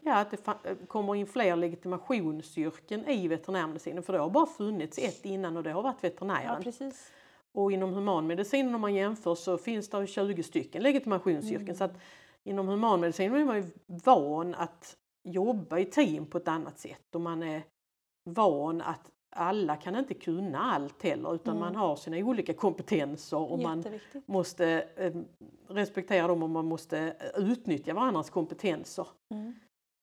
[0.00, 4.98] ja, att det eh, kommer in fler legitimationsyrken i veterinärmedicinen för det har bara funnits
[4.98, 6.62] ett innan och det har varit Ja, veterinären.
[6.62, 7.12] precis.
[7.52, 11.62] Och inom humanmedicinen om man jämför så finns det 20 stycken legitimationsyrken.
[11.62, 11.76] Mm.
[11.76, 11.98] Så att
[12.44, 17.20] inom humanmedicinen är man ju van att jobba i team på ett annat sätt och
[17.20, 17.62] man är
[18.24, 21.60] van att alla kan inte kunna allt heller utan Mm.
[21.60, 23.84] man har sina olika kompetenser och man
[24.26, 25.12] måste eh,
[25.68, 29.06] respektera dem och man måste eh, utnyttja varandras kompetenser.
[29.34, 29.54] Mm.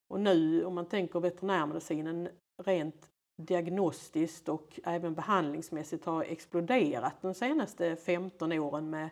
[0.10, 2.30] Och nu om man tänker veterinärmedicinen
[2.64, 3.10] rent
[3.42, 9.10] diagnostiskt och även behandlingsmässigt har exploderat de senaste 15 åren med,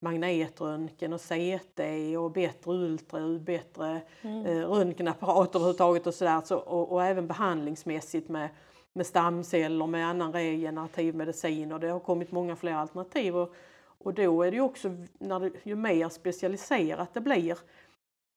[0.00, 1.80] magnetröntgen och CT
[2.18, 4.46] och bättre ultraljud, bättre Mm.
[4.46, 6.40] eh, röntgenapparat överhuvudtaget och sådär.
[6.44, 8.48] Så, och, och även behandlingsmässigt med,
[8.94, 13.36] med stamceller, med annan regenerativ medicin och det har kommit många fler alternativ.
[13.36, 13.54] Och,
[13.98, 17.58] och då är det ju också, när det, ju mer specialiserat det blir,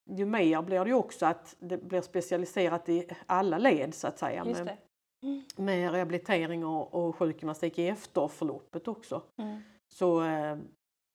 [0.09, 4.19] ju mer blir det ju också att det blir specialiserat i alla led så att
[4.19, 4.43] säga.
[4.45, 4.77] Med,
[5.21, 5.63] det.
[5.63, 9.21] med rehabilitering och, och sjukgymnastik i efterförloppet också.
[9.37, 9.61] Mm.
[9.93, 10.57] Så, eh,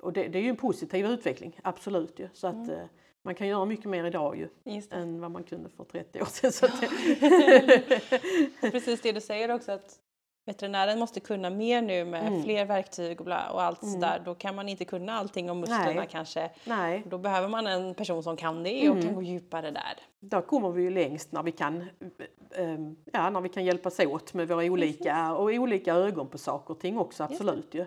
[0.03, 2.29] och det, det är ju en positiv utveckling, absolut ju.
[2.33, 2.89] Så att Mm.
[3.25, 4.49] Man kan göra mycket mer idag ju
[4.91, 6.53] än vad man kunde för 30 år sedan.
[6.53, 8.11] Så det,
[8.71, 9.99] Precis det du säger också att
[10.47, 12.43] veterinären måste kunna mer nu med Mm.
[12.43, 13.95] fler verktyg och, bla, och allt Mm.
[13.95, 14.23] sådär.
[14.25, 16.09] Då kan man inte kunna allting om musklerna Nej.
[16.11, 16.51] kanske.
[16.65, 19.07] nej, Då behöver man en person som kan det och Mm.
[19.07, 19.99] kan gå djupare där.
[20.21, 21.81] där kommer vi ju längst när vi kan,
[22.51, 22.79] eh,
[23.13, 26.81] ja, när vi kan hjälpas åt med våra olika, och olika ögon på saker och
[26.81, 27.87] ting också, absolut ju.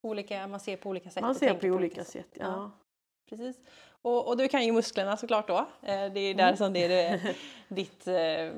[0.00, 1.22] Olika, man ser på olika sätt.
[1.22, 2.44] Man ser på olika sätt, ja.
[2.46, 2.70] Ja.
[3.28, 3.56] Precis.
[4.04, 5.56] Och, och du kan ju musklerna såklart då.
[5.82, 6.56] Eh, Det är där Mm.
[6.56, 7.20] som det är
[7.68, 8.52] ditt, eh,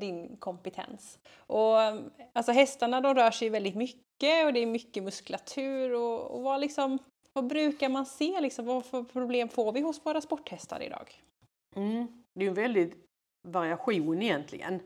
[0.00, 1.18] din kompetens.
[1.36, 1.96] Och eh,
[2.32, 6.60] alltså hästarna de rör sig väldigt mycket och det är mycket muskulatur och, och vad
[6.60, 6.98] liksom
[7.32, 8.66] vad brukar man se liksom?
[8.66, 11.22] Vad för problem får vi hos våra sporthästar idag?
[11.76, 12.06] Mm.
[12.34, 12.94] Det är en väldig
[13.48, 14.80] variation egentligen.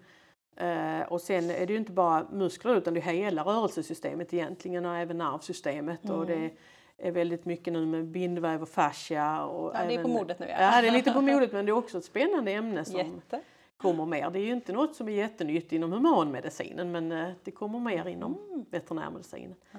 [0.57, 4.87] Eh, och sen är det ju inte bara muskler utan det är hela rörelsesystemet egentligen
[4.87, 6.11] och även nervsystemet.
[6.11, 6.27] Och Mm.
[6.41, 6.51] det
[6.99, 9.45] är väldigt mycket nu med bindväv och fascia.
[9.45, 11.71] Och Ja, det är på modet nu Ja, det är lite på modet men det
[11.71, 13.41] är också ett spännande ämne som Jätte.
[13.77, 14.31] kommer mer.
[14.31, 18.09] Det är ju inte något som är jättenytt inom humanmedicinen men eh, det kommer mer
[18.09, 18.65] inom Mm.
[18.71, 19.55] veterinärmedicinen.
[19.73, 19.79] Ja.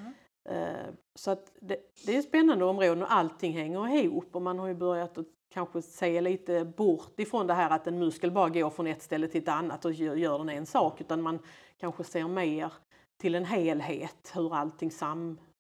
[0.54, 0.76] Eh,
[1.16, 4.74] Så att det, det är spännande områden och allting hänger ihop och man har ju
[4.74, 8.88] börjat att kanske se lite bort ifrån det här att en muskel bara går från
[8.88, 11.40] ett ställe till ett annat och gör, gör den en sak utan man
[11.78, 12.74] kanske ser mer
[13.18, 14.92] till en helhet hur allting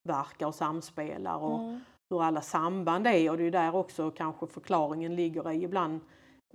[0.07, 1.79] samverkar och samspelar och Mm.
[2.09, 5.99] hur alla samband är och det är där också kanske förklaringen ligger i ibland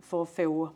[0.02, 0.68] för att få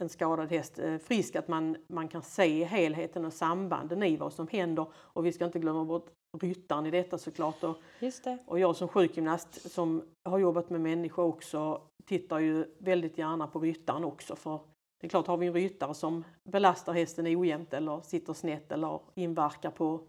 [0.00, 4.32] en skadad häst eh, frisk att man, man kan se helheten och sambanden i vad
[4.32, 6.10] som händer och vi ska inte glömma bort
[6.40, 8.38] ryttaren i detta såklart och, det.
[8.46, 13.60] och jag som sjukgymnast som har jobbat med människor också tittar ju väldigt gärna på
[13.60, 14.60] ryttaren också för
[15.00, 19.00] det är klart har vi en ryttare som belastar hästen ojämnt eller sitter snett eller
[19.14, 20.00] inverkar på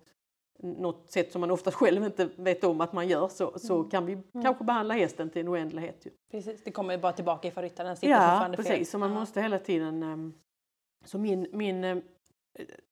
[0.60, 3.90] något sätt som man ofta själv inte vet om att man gör så, så Mm.
[3.90, 6.06] kan vi kanske behandla hästen till en oändlighet.
[6.06, 6.12] Ju.
[6.32, 6.64] Precis.
[6.64, 8.66] Det kommer bara tillbaka för ryttaren sitter Ja, fortfarande fel.
[8.66, 8.90] precis.
[8.92, 10.04] Så man måste hela tiden...
[10.04, 10.34] ehm,
[11.06, 12.02] Så min, min, ehm,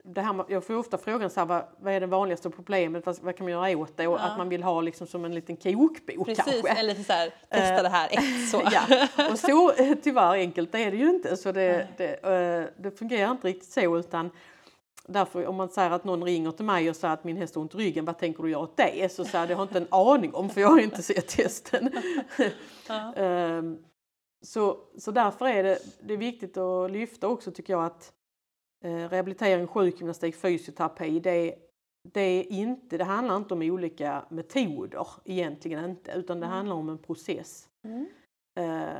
[0.04, 3.20] det här, jag får ofta frågan så här, vad, vad är det vanligaste problemet, vad,
[3.22, 4.08] vad kan man göra åt det?
[4.08, 4.20] Och Ja.
[4.20, 6.70] att man vill ha liksom som en liten kokbok Precis, kanske.
[6.70, 8.62] eller lite så här, testa Eh, det här, ett så.
[8.72, 9.08] ja.
[9.32, 11.38] Och så eh, tyvärr enkelt är det ju inte.
[11.38, 14.30] Så det, det, eh, det fungerar inte riktigt så utan
[15.08, 17.62] därför om man säger att någon ringer till mig och säger att min häst har
[17.62, 19.12] ont i ryggen, vad tänker du göra åt det?
[19.12, 21.34] Så säger jag, det har jag inte en aning om för jag har inte sett
[21.34, 21.92] hästen.
[22.88, 23.14] Ja.
[23.14, 23.78] Ehm,
[24.46, 28.14] så, så därför är det, det är viktigt att lyfta också tycker jag att
[28.86, 31.56] eh, rehabilitering, sjukgymnastik, fysioterapi det,
[32.14, 36.56] det, är inte, det handlar inte om olika metoder egentligen inte utan det Mm.
[36.58, 37.70] handlar om en process.
[37.84, 38.06] Mm.
[38.60, 38.98] Eh,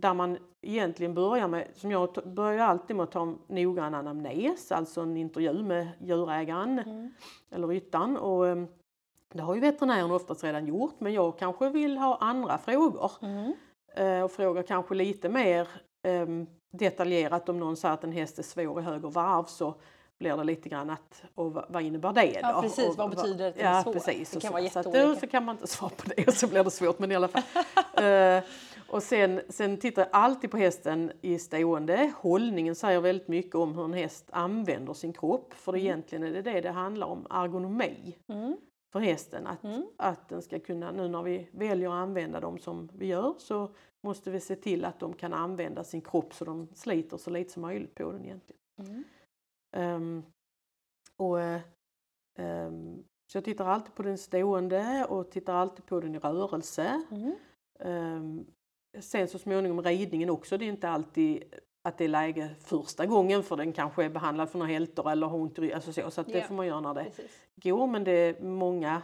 [0.00, 4.72] där man egentligen börjar med, som jag börjar alltid med att ta en noggrann anamnes,
[4.72, 7.10] alltså en intervju med djurägaren Mm.
[7.50, 8.16] eller ryttaren.
[8.16, 8.64] Och, eh,
[9.32, 13.52] det har ju veterinären oftast redan gjort men jag kanske vill ha andra frågor Mm.
[13.96, 15.68] eh, och frågar kanske lite mer
[16.02, 19.74] ehm, detaljerat om någon säger att en häst är svår i höger varv så
[20.18, 22.38] blir det lite grann att och vad, innebär det då?
[22.42, 22.88] Ja, precis.
[22.88, 23.92] Och Vad betyder det att det är Ja, svår?
[23.92, 24.30] precis.
[24.30, 24.52] Det kan så.
[24.52, 25.20] vara så, att, jätteolika.
[25.20, 27.28] så kan man inte svara på det och så blir det svårt men i alla
[27.28, 27.42] fall.
[28.04, 28.42] Eh,
[28.88, 32.12] och sen, sen tittar jag alltid på hästen i stående.
[32.16, 35.80] Hållningen säger väldigt mycket om hur en häst använder sin kropp för Mm.
[35.86, 38.56] egentligen är det det det handlar om, ergonomi Mm.
[38.92, 39.46] för hästen.
[39.46, 39.86] Att, Mm.
[39.96, 43.70] att den ska kunna, nu när vi väljer att använda dem som vi gör så
[44.06, 47.52] måste vi se till att de kan använda sin kropp så de sliter så lite
[47.52, 48.60] som möjligt på den egentligen.
[48.78, 49.04] Mm.
[49.76, 50.22] Ehm,
[51.16, 51.40] och,
[52.38, 57.02] ehm, så jag tittar alltid på den stående och tittar alltid på den i rörelse.
[57.10, 57.34] Mm.
[59.00, 61.42] Sen så småningom ridningen också, det är inte alltid
[61.82, 65.26] att det är läge första gången för den kanske är behandlad för några hältor eller
[65.26, 66.44] har ont i alltså så, så att det Ja.
[66.44, 67.46] får man göra när det Precis.
[67.54, 69.02] går men det är många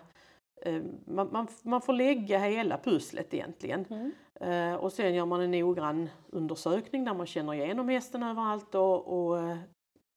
[0.62, 3.84] eh, man, man, man får lägga hela pusslet egentligen.
[3.90, 4.12] Mm.
[4.40, 9.26] Eh, och sen gör man en noggrann undersökning där man känner igenom hästen överallt och,
[9.28, 9.56] och eh,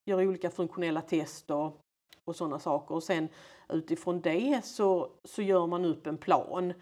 [0.05, 1.81] gör olika funktionella test och,
[2.25, 2.95] och sådana saker.
[2.95, 3.29] Och sen
[3.69, 6.73] utifrån det så, så gör man upp en plan.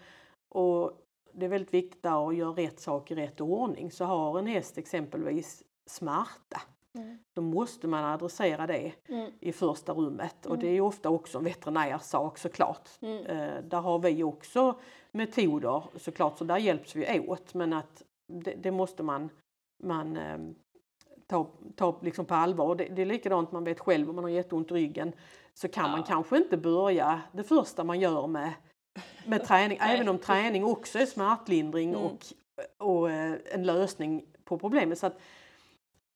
[0.48, 1.02] Och
[1.36, 3.90] det är väldigt viktigt där att göra rätt sak i rätt ordning.
[3.90, 6.60] Så har en häst exempelvis smärta
[6.94, 7.18] mm.
[7.34, 9.30] då måste man adressera det Mm.
[9.40, 10.46] i första rummet.
[10.46, 10.60] Och Mm.
[10.60, 12.88] det är ju ofta också en veterinärsak såklart.
[13.00, 13.26] Mm.
[13.26, 14.78] Eh, där har vi också
[15.12, 17.54] metoder såklart, så där hjälps vi åt.
[17.54, 19.30] Men att det, det måste man,
[19.82, 20.38] man eh,
[21.26, 21.46] ta,
[21.76, 22.74] ta liksom på allvar.
[22.74, 25.12] Det, det är likadant, man vet själv om man har jätteont i ryggen
[25.54, 26.06] så kan man Ja.
[26.06, 28.52] kanske inte börja det första man gör med,
[29.26, 29.78] med träning.
[29.80, 32.00] Även om träning också är smärtlindring Mm.
[32.02, 32.26] och,
[32.78, 34.98] och eh, en lösning på problemet.
[34.98, 35.18] Så att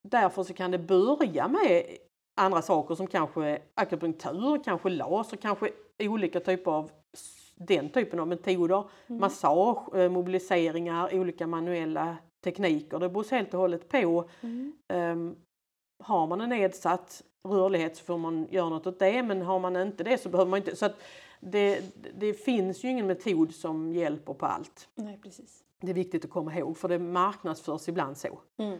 [0.09, 1.83] därför så kan det börja med
[2.40, 6.90] andra saker som kanske akupunktur, kanske laser, kanske olika typer av
[7.55, 8.85] den typen av metoder.
[9.07, 9.20] Mm.
[9.20, 12.99] Massage, eh, mobiliseringar, olika manuella tekniker.
[12.99, 14.29] Det beror helt och hållet på.
[14.40, 14.73] Mm.
[14.92, 15.37] Um,
[16.05, 19.77] har man en nedsatt rörlighet så får man göra något åt det men har man
[19.77, 20.77] inte det så behöver man inte.
[20.77, 21.03] Så att
[21.40, 21.83] det,
[22.14, 24.88] det finns ju ingen metod som hjälper på allt.
[24.94, 25.64] Nej, precis.
[25.81, 28.40] Det är viktigt att komma ihåg för det marknadsförs ibland så.
[28.57, 28.79] Mm.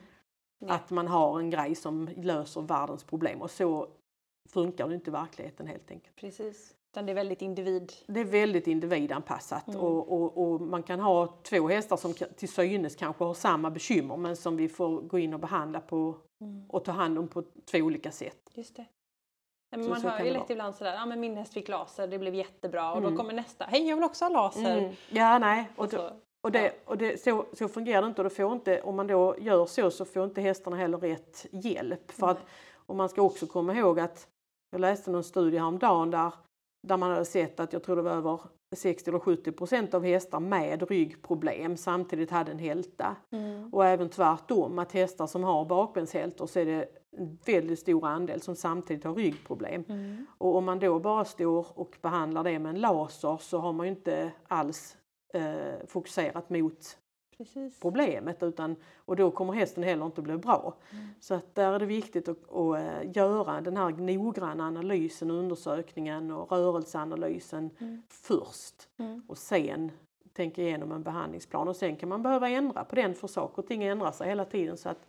[0.59, 0.73] Ja.
[0.73, 3.89] Att man har en grej som löser världens problem och så
[4.49, 6.17] funkar det inte i verkligheten helt enkelt.
[6.17, 6.75] Precis.
[6.93, 7.93] Utan det är väldigt individ.
[8.07, 9.81] Det är väldigt individanpassat Mm.
[9.81, 14.17] och, och, och man kan ha två hästar som till synes kanske har samma bekymmer
[14.17, 16.65] men som vi får gå in och behandla på Mm.
[16.71, 18.51] och ta hand om på två olika sätt.
[18.55, 18.85] Just det.
[19.71, 20.47] Nej, man hör ju lätt vara.
[20.53, 23.19] ibland sådär, ja men min häst fick laser, det blev jättebra och då Mm.
[23.19, 24.79] kommer nästa, hej jag vill också ha laser.
[24.79, 24.95] Mm.
[25.11, 25.69] Ja, nej.
[25.77, 26.11] Och, Och då, så,
[26.43, 28.21] och, det, och det, så, så fungerar det inte.
[28.23, 28.83] Och det får inte.
[28.83, 32.11] Om man då gör så så får inte hästarna heller rätt hjälp.
[32.13, 32.47] För att, Nej.
[32.87, 34.29] och man ska också komma ihåg att
[34.71, 36.33] jag läste någon studie häromdagen där,
[36.89, 38.41] där man hade sett att jag tror det var över
[38.77, 43.17] 60 eller 70 procent av hästar med ryggproblem samtidigt hade en hälta.
[43.33, 43.69] Mm.
[43.75, 48.41] Och även tvärtom, att hästar som har bakbenshältor så är det en väldigt stor andel
[48.41, 49.85] som samtidigt har ryggproblem.
[49.89, 50.27] Mm.
[50.39, 53.87] Och om man då bara står och behandlar det med en laser så har man
[53.87, 54.97] ju inte alls
[55.35, 56.99] eh, fokuserat mot
[57.37, 57.81] Precis.
[57.81, 60.77] problemet utan, och då kommer hästen heller inte bli bra.
[60.91, 61.07] Mm.
[61.21, 66.31] Så att där är det viktigt att, att eh, göra den här noggranna analysen, undersökningen
[66.31, 68.03] och rörelseanalysen Mm.
[68.09, 69.23] först Mm.
[69.29, 69.91] och sen
[70.33, 73.69] tänka igenom en behandlingsplan och sen kan man behöva ändra på den för saker och
[73.69, 75.07] ting ändrar sig hela tiden så att,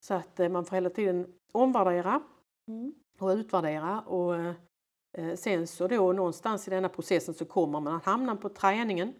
[0.00, 2.22] så att eh, man får hela tiden omvärdera
[2.68, 2.94] Mm.
[3.18, 4.00] och utvärdera.
[4.00, 4.34] Och
[5.12, 9.12] eh, sen så då någonstans i denna processen så kommer man att hamna på träningen.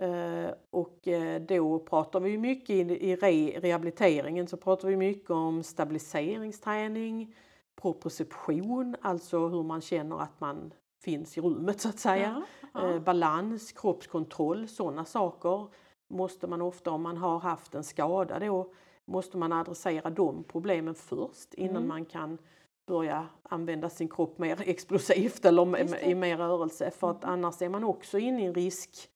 [0.00, 5.30] Eh, och eh, då pratar vi mycket i, i re, rehabiliteringen så pratar vi mycket
[5.30, 7.34] om stabiliseringsträning,
[7.82, 10.72] proprioception, alltså hur man känner att man
[11.04, 12.42] finns i rummet så att säga.
[12.60, 12.90] Ja, ja.
[12.94, 15.66] Eh, balans, kroppskontroll, sådana saker
[16.10, 18.72] måste man ofta om man har haft en skada då
[19.06, 21.88] måste man adressera de problemen först innan Mm.
[21.88, 22.38] man kan
[22.86, 27.32] börja använda sin kropp mer explosivt eller i mer rörelse för att Mm.
[27.32, 29.08] annars är man också inne i en risk,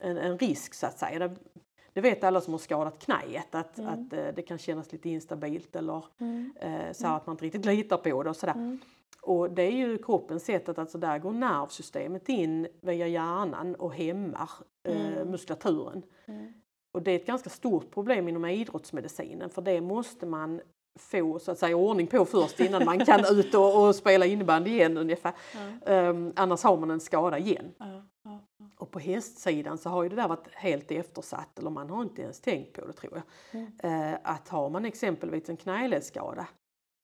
[0.00, 1.30] en, en risk så att säga.
[1.92, 3.90] Det, vet alla som har skadat knäet att, Mm.
[4.06, 6.52] att eh, det kan kännas lite instabilt eller Mm.
[6.60, 8.78] eh, så här att man inte riktigt litar på det och sådär.
[9.26, 9.36] Mm.
[9.36, 13.94] Och det är ju kroppens sätt att alltså där går nervsystemet in via hjärnan och
[13.94, 14.50] hämmar
[14.88, 15.28] eh, Mm.
[15.30, 16.02] muskulaturen.
[16.26, 16.52] Mm.
[16.94, 20.60] Och det är ett ganska stort problem inom idrottsmedicinen för det måste man
[20.98, 24.70] få så att säga ordning på först innan man kan ut och, och spela innebandy
[24.70, 25.32] igen ungefär.
[25.54, 25.92] Ja.
[25.92, 27.74] Ehm, annars har man en skada igen.
[27.78, 28.02] Ja.
[28.24, 28.40] Ja.
[28.76, 32.22] Och på hästsidan så har ju det där varit helt eftersatt eller man har inte
[32.22, 33.12] ens tänkt på det tror
[33.52, 33.60] jag.
[33.60, 34.12] Mm.
[34.12, 36.46] Eh, att har man exempelvis en knäledsskada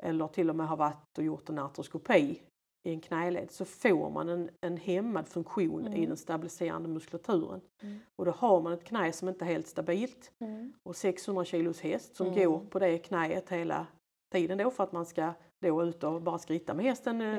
[0.02, 2.42] eller till och med har varit och gjort en artroskopi
[2.84, 6.08] i en knäled så får man en, en hämmad funktion i Mm.
[6.08, 7.60] den stabiliserande muskulaturen.
[7.82, 7.98] Mm.
[8.16, 10.72] Och då har man ett knä som inte är helt stabilt Mm.
[10.82, 12.38] och 600 kilos häst som Mm.
[12.38, 13.86] går på det knäet hela
[14.32, 15.32] tiden då för att man ska
[15.62, 17.34] då ut och bara skritta med hästen eh,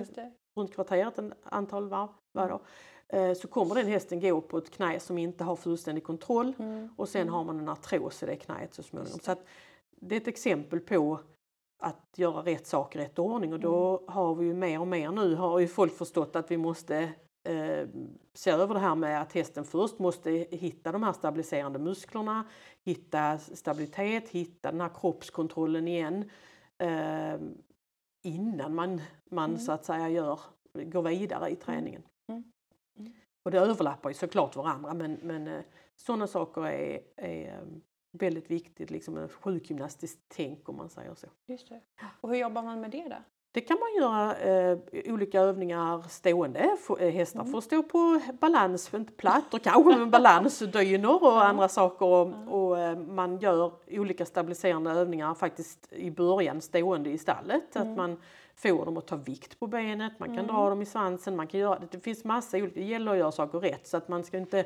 [0.58, 2.60] runt kvarteret en antal varv varje dag.
[3.10, 6.90] Eh, Så kommer den hästen gå på ett knä som inte har fullständig kontroll Mm.
[6.98, 7.34] och sen Mm.
[7.34, 9.20] har man en artros i det knäet så småningom.
[9.20, 9.46] Så att
[10.02, 11.20] det är ett exempel på
[11.80, 14.14] att göra rätt sak i rätt ordning och då Mm.
[14.14, 16.98] har vi ju mer och mer nu har ju folk förstått att vi måste
[17.44, 17.88] eh,
[18.34, 22.48] se över det här med att hästen först måste hitta de här stabiliserande musklerna,
[22.86, 26.30] hitta stabilitet, hitta den här kroppskontrollen igen
[26.78, 27.40] eh,
[28.24, 29.60] innan man, man Mm.
[29.60, 30.40] så att säga gör,
[30.74, 32.02] går vidare i träningen.
[32.28, 32.44] Mm.
[33.00, 33.14] Mm.
[33.46, 35.62] Och det överlappar ju såklart varandra men, men eh,
[35.96, 37.64] sådana saker är, är
[38.18, 41.28] väldigt viktigt, liksom en sjukgymnastiskt tänk om man säger så.
[41.46, 41.80] Just det.
[42.22, 43.16] Och hur jobbar man med det då?
[43.52, 44.78] Det kan man göra eh,
[45.14, 46.78] olika övningar stående.
[47.00, 47.52] Eh, Hästar Mm.
[47.52, 51.44] får stå på balans, inte plattor kanske, men balansdynor och Ja.
[51.44, 52.06] andra saker.
[52.06, 52.50] Och, Ja.
[52.52, 57.76] och eh, man gör olika stabiliserande övningar faktiskt i början stående i stallet.
[57.76, 57.92] Mm.
[57.92, 58.22] Att man
[58.56, 60.48] får dem att ta vikt på benet, man kan Mm.
[60.56, 63.32] dra dem i svansen, man kan göra, det finns massa olika, det gäller att göra
[63.32, 64.66] saker rätt så att man ska inte.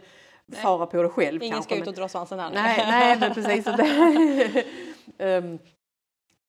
[0.55, 1.75] Fara på det själv Ingen kanske.
[1.75, 2.51] ska ut och dra svansen här.
[2.53, 3.67] Nej, nej men precis.
[5.17, 5.59] Ehm,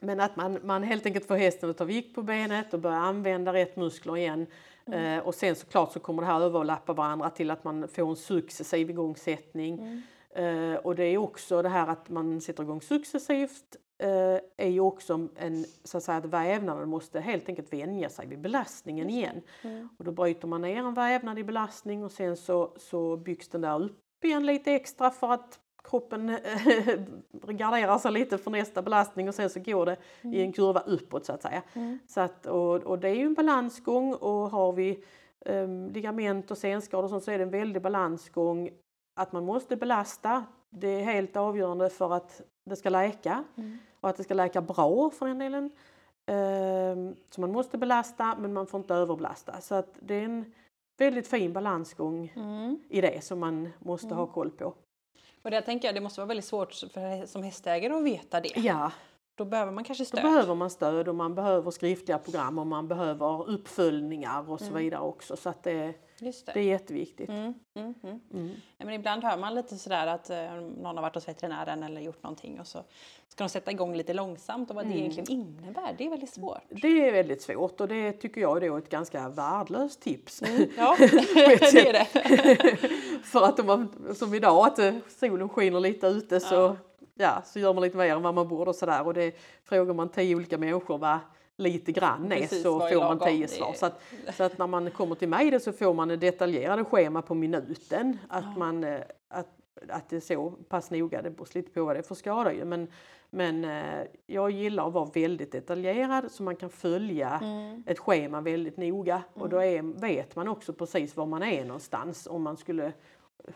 [0.01, 2.97] men att man, man helt enkelt får hästen att ta vikt på benet och börja
[2.97, 4.47] använda rätt muskler igen.
[4.87, 5.19] Mm.
[5.19, 8.17] Eh, och sen såklart så kommer det här överlappa varandra till att man får en
[8.17, 9.79] successiv igångsättning.
[9.79, 10.73] Mm.
[10.75, 13.77] Eh, och det är också det här att man sätter igång successivt
[14.57, 18.41] är ju också en, så att säga att vävnaden måste helt enkelt vänja sig vid
[18.41, 19.43] belastningen igen.
[19.63, 19.89] Mm.
[19.99, 23.61] Och då bryter man ner en vävnad i belastning och sen så, så byggs den
[23.61, 26.29] där upp igen lite extra för att kroppen
[27.33, 30.35] garderar sig lite för nästa belastning och sen så går det mm.
[30.35, 31.63] i en kurva uppåt så att säga.
[31.75, 31.99] Mm.
[32.09, 35.05] Så att, och, och det är ju en balansgång och har vi
[35.47, 38.71] um, ligament och senskador och sånt så är det en väldig balansgång
[39.21, 40.45] att man måste belasta.
[40.71, 43.79] Det är helt avgörande för att det ska läka mm.
[44.03, 45.71] Och att det ska läka bra för den delen.
[46.27, 49.61] Um, så man måste belasta men man får inte överbelasta.
[49.61, 50.55] Så att det är en
[50.99, 52.79] väldigt fin balansgång mm.
[52.89, 54.33] i det som man måste ha mm.
[54.33, 54.75] koll på.
[55.43, 58.53] Och det tänker jag, det måste vara väldigt svårt för, som hästägare att veta det.
[58.57, 58.93] Ja.
[59.35, 60.23] Då behöver man kanske stöd.
[60.23, 64.67] Då behöver man stöd och man behöver skriftliga program och man behöver uppföljningar och så
[64.67, 64.79] mm.
[64.79, 65.37] vidare också.
[65.37, 66.45] Så att det, det.
[66.55, 67.29] det är jätteviktigt.
[67.29, 68.21] Mm, mm, mm.
[68.35, 68.51] mm.
[68.79, 72.01] Ja, men ibland hör man lite sådär att eh, någon har varit hos veterinären eller
[72.01, 72.85] gjort någonting och så
[73.29, 74.99] ska de sätta igång lite långsamt och vad det mm.
[74.99, 75.95] egentligen innebär.
[75.99, 76.63] Det är väldigt svårt.
[76.69, 80.43] Det är väldigt svårt och det tycker jag är ett ganska värdelöst tips.
[80.43, 80.69] Mm.
[80.77, 82.77] Ja, det är det.
[83.25, 86.77] För att om man, som idag, att eh, solen skiner lite ute så, ja.
[87.15, 87.43] Ja.
[87.45, 89.07] så gör man lite mer än vad man borde och sådär.
[89.07, 91.19] Och det frågar man tio olika människor vad
[91.57, 93.73] lite grann är så får man tio svar.
[93.75, 94.03] Så att,
[94.37, 98.19] så att när man kommer till mig så får man detaljerade schema på minuten.
[98.29, 98.59] Att, ja.
[98.59, 99.49] man, eh, att,
[99.89, 102.53] att det är så pass noga, det beror lite på vad det är för skada
[102.53, 102.65] ju.
[102.65, 102.89] Men,
[103.31, 107.83] men eh, jag gillar att vara väldigt detaljerad så man kan följa mm.
[107.87, 109.15] ett schema väldigt noga.
[109.15, 109.43] Mm.
[109.43, 112.93] Och då är, vet man också precis var man är någonstans om man skulle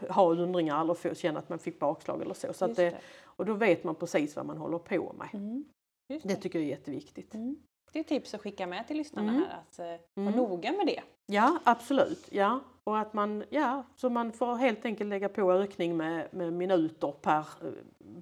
[0.08, 2.52] ha undringar eller få, känna att man fick bakslag eller så.
[2.52, 2.94] så att det,
[3.36, 5.28] och då vet man precis vad man håller på med.
[5.32, 5.64] Mm.
[6.08, 6.20] Det.
[6.24, 6.36] det.
[6.36, 7.34] tycker jag är jätteviktigt.
[7.34, 7.56] Mm
[7.96, 9.42] det är tips att skicka med till lyssnarna mm.
[9.42, 10.36] här att eh, vara mm.
[10.36, 11.02] noga med det.
[11.26, 12.60] Ja absolut, ja.
[12.84, 17.14] Och att man, ja, så man får helt enkelt lägga på ökning med, med minuter
[17.22, 17.46] per,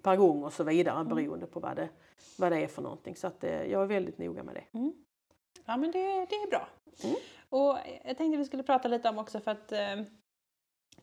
[0.02, 1.08] per gång och så vidare mm.
[1.08, 1.88] beroende på vad det,
[2.38, 3.16] vad det är för någonting.
[3.16, 4.78] Så att, eh, jag är väldigt noga med det.
[4.78, 4.92] Mm.
[5.64, 6.68] Ja men det, det är bra.
[7.04, 7.16] Mm.
[7.48, 9.96] Och jag tänkte vi skulle prata lite om också för att eh,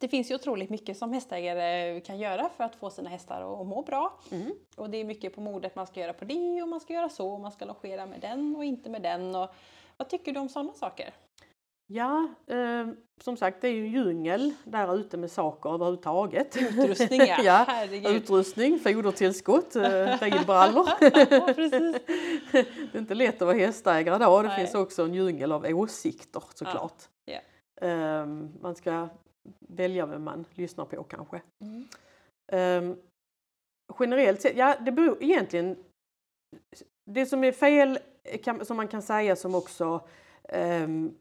[0.02, 3.68] det finns ju otroligt mycket som hästägare kan göra för att få sina hästar att
[3.68, 4.20] må bra.
[4.32, 4.52] Mm.
[4.76, 7.10] Och det är mycket på modet, man ska göra på det och man ska göra
[7.10, 9.36] så, och man ska logera med den och inte med den.
[9.36, 9.50] Och
[9.98, 11.14] vad tycker du om sådana saker?
[11.88, 12.88] Ja, eh,
[13.22, 16.58] som sagt det är ju djungel där ute med saker överhuvudtaget.
[16.58, 17.66] Utrustning ja,
[18.04, 19.82] ja utrustning, fodertillskott, eh,
[20.22, 20.90] ridbrallor.
[22.52, 24.42] det är inte lätt att vara hästägare då.
[24.42, 24.58] Det Nej.
[24.58, 27.04] finns också en djungel av åsikter såklart.
[27.26, 27.34] Ja.
[27.34, 28.22] Yeah.
[28.22, 28.26] Eh,
[28.62, 29.10] man ska
[29.60, 31.42] välja vem man lyssnar på kanske.
[31.60, 31.88] Mm.
[32.90, 32.98] Um,
[34.00, 35.84] generellt sett, ja det beror egentligen...
[37.06, 38.00] Det som är fel,
[38.44, 40.08] kan, som man kan säga som också
[40.54, 41.16] um,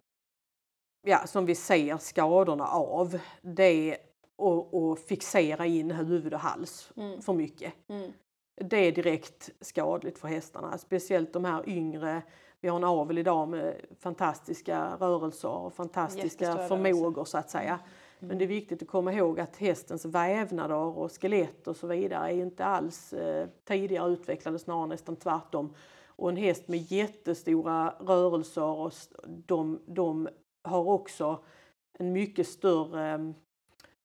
[1.03, 3.97] ja, som vi ser skadorna av, det är
[4.43, 7.23] att fixera in huvud och hals mm.
[7.23, 7.73] för mycket.
[7.89, 8.13] Mm.
[8.55, 12.23] Det är direkt skadligt för hästarna, speciellt de här yngre.
[12.61, 17.79] Vi har en avel idag med fantastiska rörelser och fantastiska förmågor så att säga.
[18.21, 22.33] Men det är viktigt att komma ihåg att hästens vävnader och skelett och så vidare
[22.33, 25.75] är inte alls eh, tidigare utvecklade, snarare nästan tvärtom.
[26.07, 28.93] Och en häst med jättestora rörelser, och
[29.27, 30.29] de, de
[30.63, 31.45] har också
[31.93, 33.35] en mycket större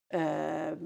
[0.10, 0.78] eh,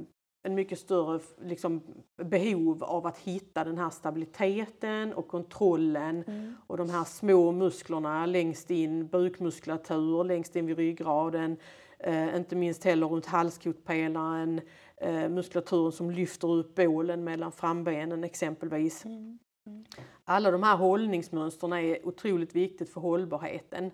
[0.44, 1.82] en mycket större liksom,
[2.24, 6.56] behov av att hitta den här stabiliteten och kontrollen mm.
[6.68, 11.58] och de här små musklerna längst in, bukmuskulatur längst in vid ryggraden,
[12.00, 14.62] Eh, inte minst heller runt halskotpelaren,
[14.98, 19.06] eh, muskulaturen som lyfter upp bålen mellan frambenen exempelvis.
[19.06, 19.40] Mm.
[19.68, 19.86] Mm.
[20.24, 23.92] Alla de här hållningsmönstren är otroligt viktigt för hållbarheten.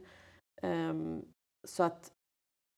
[0.61, 1.25] Um,
[1.67, 2.11] så att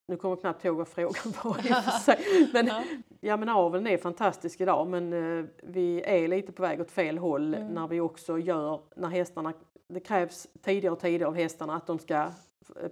[0.07, 2.49] nu kommer jag knappt ihåg vad frågan var i och för sig.
[2.53, 2.83] Men, ja.
[3.19, 7.17] Ja men aveln är fantastisk idag men uh, vi är lite på väg åt fel
[7.17, 7.73] håll mm.
[7.73, 9.53] när vi också gör, när hästarna,
[9.87, 12.31] det krävs tidigare och tidigare av hästarna att de ska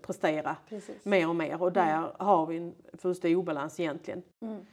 [0.02, 1.06] prestera Precis.
[1.06, 2.10] mer och mer och där mm.
[2.20, 4.24] har vi en fullständig obalans egentligen.
[4.42, 4.66] Mm.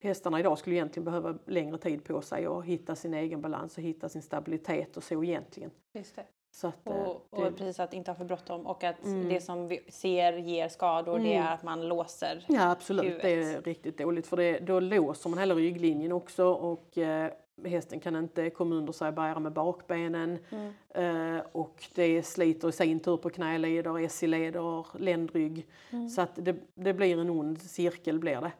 [0.00, 3.82] Hästarna idag skulle egentligen behöva längre tid på sig att hitta sin egen balans och
[3.82, 5.70] hitta sin stabilitet och så egentligen.
[5.92, 6.24] Just det.
[6.62, 7.52] Att, och, eh, och det...
[7.52, 9.28] precis att inte ha för bråttom och att mm.
[9.28, 11.24] det som vi ser ger skador mm.
[11.24, 13.22] det är att man låser Ja absolut, huvudet.
[13.22, 17.32] det är riktigt dåligt för det, då låser man hela rygglinjen också och eh,
[17.64, 21.36] hästen kan inte komma under sig och bära med bakbenen mm.
[21.36, 25.66] eh, och det sliter i sin tur på knäleder, SI-leder, ländrygg.
[25.90, 26.08] Mm.
[26.08, 28.52] Så att det, det, blir en ond cirkel blir det.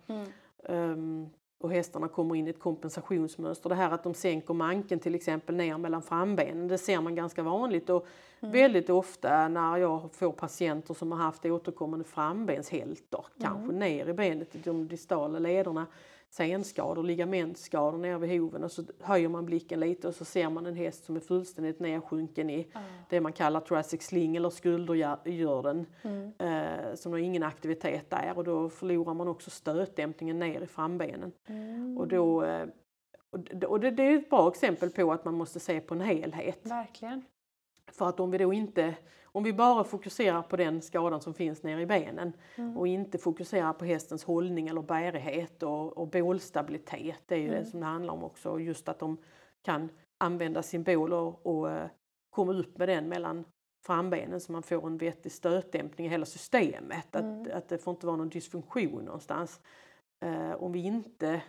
[0.72, 3.68] Um, och hästarna kommer in i ett kompensationsmönster.
[3.68, 7.42] Det här att de sänker manken till exempel ner mellan frambenen, det ser man ganska
[7.42, 8.06] vanligt och
[8.40, 8.52] mm.
[8.52, 13.50] väldigt ofta när jag får patienter som har haft återkommande frambenshälter, mm.
[13.50, 15.86] kanske ner i benet, i de distala lederna,
[16.30, 20.66] senskador, ligamentskador nere vid hoven och så höjer man blicken lite och så ser man
[20.66, 22.86] en häst som är fullständigt nedsjunken i mm.
[23.08, 26.32] det man kallar thoracic sling eller skuldergörden mm.
[26.38, 31.32] eh, som har ingen aktivitet där och då förlorar man också stötdämpningen ner i frambenen.
[31.46, 31.98] Mm.
[31.98, 32.66] Och, då, eh,
[33.66, 36.60] och det, det, är ett bra exempel på att man måste se på en helhet.
[36.62, 37.24] Verkligen.
[37.98, 38.94] För att om vi då inte
[39.32, 42.76] om vi bara fokuserar på den skadan som finns nere i benen mm.
[42.76, 47.60] och inte fokuserar på hästens hållning eller bärighet och, och bålstabilitet, det är ju mm.
[47.60, 49.16] det som det handlar om också, just att de
[49.62, 49.88] kan
[50.18, 51.84] använda sin bål och, uh,
[52.30, 53.44] komma upp med den mellan
[53.86, 57.16] frambenen så man får en vettig stötdämpning i hela systemet.
[57.16, 57.42] Mm.
[57.42, 59.60] Att, att det får inte vara någon dysfunktion någonstans.
[60.24, 61.42] Uh, om vi inte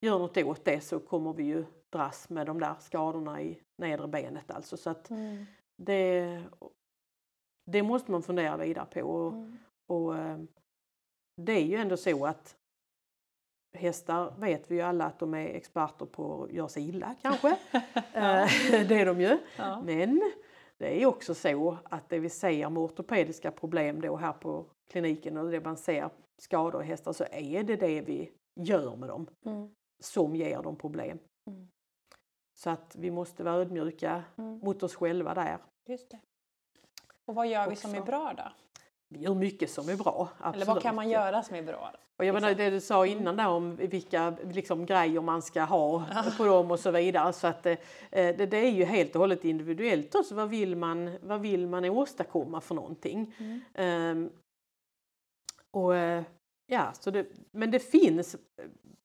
[0.00, 4.08] gör något åt det så kommer vi ju dras med de där skadorna i nedre
[4.08, 4.76] benet alltså.
[4.76, 5.46] Så att mm.
[5.80, 6.42] Det,
[7.66, 9.00] det måste man fundera vidare på.
[9.00, 9.58] Och, mm.
[9.86, 10.38] och, eh,
[11.36, 12.56] det är ju ändå så att
[13.76, 17.58] hästar vet vi ju alla att de är experter på att göra sig illa kanske.
[18.12, 18.46] Eh,
[18.88, 19.38] det är de ju.
[19.56, 19.82] Ja.
[19.82, 20.32] Men
[20.78, 25.36] det är också så att det vi ser med ortopediska problem då här på kliniken
[25.36, 29.26] och det man ser skador i hästar så är det det vi gör med dem
[29.44, 29.74] mm.
[30.00, 31.18] som ger dem problem.
[31.46, 31.68] Mm.
[32.54, 34.58] Så att vi måste vara ödmjuka mm.
[34.58, 35.58] mot oss själva där.
[35.86, 36.20] Just det.
[37.26, 38.52] Och vad gör vi som är bra då?
[39.08, 40.28] Vi gör mycket som är bra.
[40.38, 40.54] Absolut.
[40.54, 41.92] Eller vad kan man göra som är bra?
[42.18, 46.04] Och jag menar det du sa innan där om vilka liksom, grejer man ska ha
[46.36, 47.32] på dem och så vidare.
[47.32, 47.76] Så att, eh,
[48.10, 50.34] det, det, är ju helt och hållet individuellt också.
[50.34, 53.34] Vad vill man, vad vill man åstadkomma för någonting?
[53.38, 54.16] Mm.
[54.16, 54.30] Um,
[55.70, 56.22] och, eh,
[56.66, 58.36] ja, så det, men det finns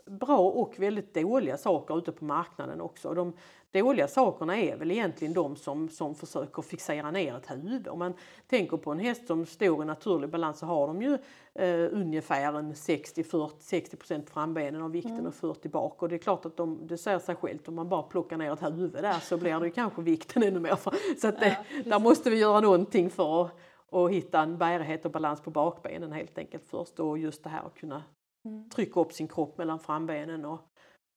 [0.05, 3.13] bra och väldigt dåliga saker ute på marknaden också.
[3.13, 3.33] De
[3.79, 7.87] dåliga sakerna är väl egentligen de som, som försöker fixera ner ett huvud.
[7.87, 8.13] Om man
[8.47, 11.17] tänker på en häst som står i naturlig balans så har de ju
[11.53, 15.25] eh, ungefär en 60-40 frambenen och vikten mm.
[15.25, 16.01] och 40 bak.
[16.01, 18.53] Och det är klart att de, det säger sig självt om man bara plockar ner
[18.53, 20.79] ett huvud där så blir det kanske vikten ännu mer.
[21.21, 23.51] Så att det, ja, där måste vi göra någonting för att,
[23.91, 26.99] att hitta en bärighet och balans på bakbenen helt enkelt först.
[26.99, 28.03] Och just det här att kunna
[28.45, 28.69] mm.
[28.69, 30.61] trycka upp sin kropp mellan frambenen och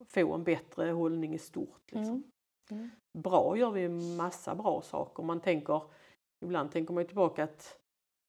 [0.09, 1.83] få en bättre hållning i stort.
[1.93, 2.15] Liksom.
[2.15, 2.23] Mm.
[2.71, 2.91] Mm.
[3.13, 5.23] Bra gör vi massa bra saker.
[5.23, 5.83] Man tänker,
[6.41, 7.79] ibland tänker man tillbaka att,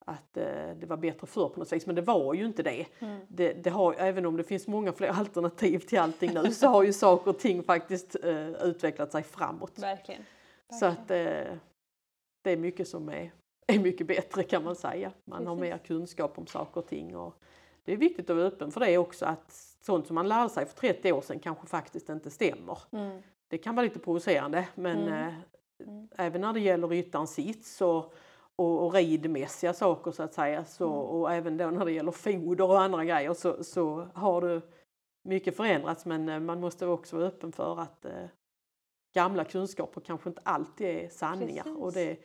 [0.05, 0.43] att eh,
[0.79, 2.85] det var bättre förr på något vis, men det var ju inte det.
[2.99, 3.19] Mm.
[3.27, 6.83] det, det har, även om det finns många fler alternativ till allting nu så har
[6.83, 9.79] ju saker och ting faktiskt uh, utvecklat sig framåt.
[9.79, 10.21] Verkligen.
[10.69, 10.79] Verkligen.
[10.79, 11.57] Så att uh,
[12.43, 13.31] det är mycket som är,
[13.67, 15.11] är mycket bättre kan man säga.
[15.25, 15.47] Man Precis.
[15.47, 17.15] har mer kunskap om saker och ting.
[17.15, 17.35] Och
[17.83, 20.65] det är viktigt att vara öppen för det också att sånt som man lärde sig
[20.65, 22.77] för 30 år sedan kanske faktiskt inte stämmer.
[22.91, 25.13] Mm det kan vara lite provocerande men mm.
[25.13, 25.33] Eh,
[25.87, 26.07] mm.
[26.17, 28.13] även när det gäller ryttarens sits och,
[28.55, 30.97] och, och ridmässiga saker så att säga så, mm.
[30.97, 34.61] och även då när det gäller foder och andra grejer så, så har det
[35.23, 38.25] mycket förändrats men eh, man måste också vara öppen för att eh,
[39.13, 41.63] gamla kunskaper kanske inte alltid är sanningar.
[41.63, 41.79] Precis.
[41.79, 42.17] Och det,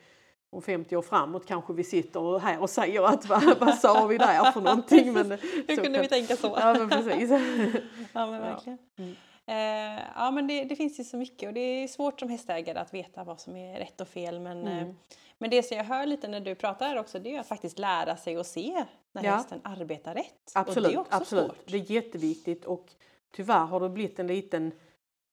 [0.49, 4.17] om 50 år framåt kanske vi sitter här och säger att vad, vad sa vi
[4.17, 5.13] där för någonting.
[5.13, 6.57] Men, Hur kunde kan, vi tänka så?
[6.59, 7.29] Ja men precis.
[8.13, 8.77] ja men verkligen.
[8.95, 9.03] Ja.
[9.03, 9.15] Mm.
[9.47, 12.79] Eh, ja men det, det, finns ju så mycket och det är svårt som hästägare
[12.79, 14.77] att veta vad som är rätt och fel men, mm.
[14.77, 14.95] eh,
[15.37, 17.79] men det som jag hör lite när du pratar här också det är att faktiskt
[17.79, 19.35] lära sig att se när ja.
[19.35, 20.51] hästen arbetar rätt.
[20.53, 21.45] Absolut, och det är också absolut.
[21.45, 21.67] Svårt.
[21.67, 22.91] Det är jätteviktigt och
[23.35, 24.71] tyvärr har det blivit en liten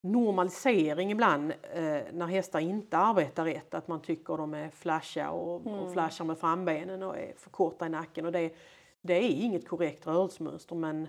[0.03, 3.73] normalisering ibland eh, när hästar inte arbetar rätt.
[3.73, 5.79] Att man tycker de är flashiga och, mm.
[5.79, 8.25] och flashar med frambenen och är för korta i nacken.
[8.25, 8.55] Och det,
[9.01, 11.07] det är inget korrekt rörelsemönster men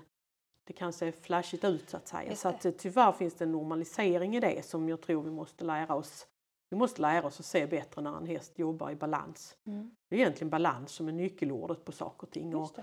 [0.64, 2.36] det kan se flashigt ut så att säga.
[2.36, 5.64] Så att, eh, tyvärr finns det en normalisering i det som jag tror vi måste
[5.64, 6.26] lära oss.
[6.70, 9.56] Vi måste lära oss att se bättre när en häst jobbar i balans.
[9.66, 9.90] Mm.
[10.10, 12.56] Det är egentligen balans som är nyckelordet på saker och ting.
[12.56, 12.78] Och,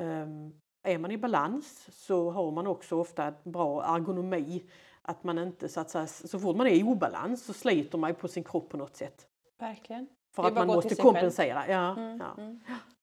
[0.00, 4.64] um, är man i balans så har man också ofta bra ergonomi.
[5.02, 8.14] Att man inte så att säga, så fort man är i obalans så sliter man
[8.14, 9.28] på sin kropp på något sätt.
[9.58, 10.08] Verkligen.
[10.34, 11.68] För att man måste kompensera.
[11.68, 12.42] Ja, mm, ja.
[12.42, 12.60] Mm.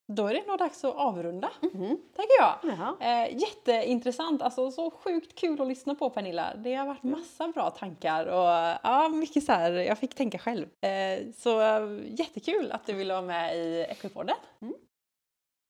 [0.07, 1.97] Då är det nog dags att avrunda, mm.
[2.15, 2.57] tänker jag.
[2.99, 6.55] Eh, jätteintressant, alltså så sjukt kul att lyssna på Pernilla.
[6.55, 10.67] Det har varit massa bra tankar och ja, mycket så här, jag fick tänka själv.
[10.81, 11.61] Eh, så
[12.05, 14.35] jättekul att du ville vara med i Equipodden.
[14.61, 14.73] Mm.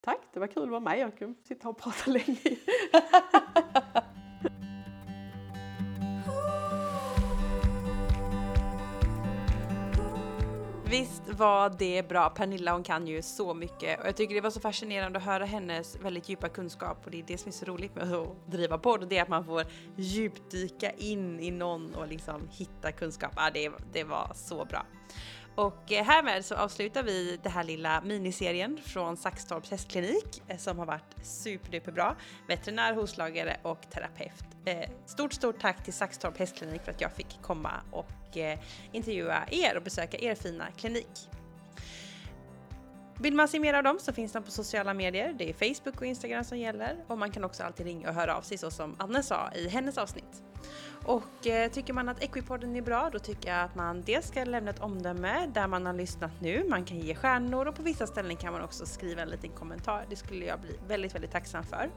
[0.05, 0.99] Tack, det var kul att vara med.
[0.99, 2.57] Jag kunde sitta och prata länge.
[10.89, 12.29] Visst var det bra.
[12.29, 15.45] Pernilla hon kan ju så mycket och jag tycker det var så fascinerande att höra
[15.45, 18.77] hennes väldigt djupa kunskap och det är det som är så roligt med att driva
[18.77, 19.09] podd.
[19.09, 19.65] Det är att man får
[19.95, 23.31] djupdyka in i någon och liksom hitta kunskap.
[23.35, 24.85] Ja, det, det var så bra.
[25.55, 30.79] Och eh, härmed så avslutar vi den här lilla miniserien från Saxtorps hästklinik eh, som
[30.79, 32.15] har varit superduperbra.
[32.47, 34.45] Veterinär, hovslagare och terapeut.
[34.65, 38.07] Eh, stort, stort tack till Saxtorp hästklinik för att jag fick komma och
[38.37, 38.59] Eh,
[38.91, 41.29] intervjua er och besöka er fina klinik.
[43.19, 45.33] Vill man se mer av dem så finns de på sociala medier.
[45.37, 48.37] Det är Facebook och Instagram som gäller och man kan också alltid ringa och höra
[48.37, 50.43] av sig så som Anne sa i hennes avsnitt.
[51.05, 54.43] Och eh, tycker man att Equipodden är bra då tycker jag att man dels ska
[54.43, 56.65] lämna ett omdöme där man har lyssnat nu.
[56.69, 60.05] Man kan ge stjärnor och på vissa ställen kan man också skriva en liten kommentar.
[60.09, 61.89] Det skulle jag bli väldigt, väldigt tacksam för.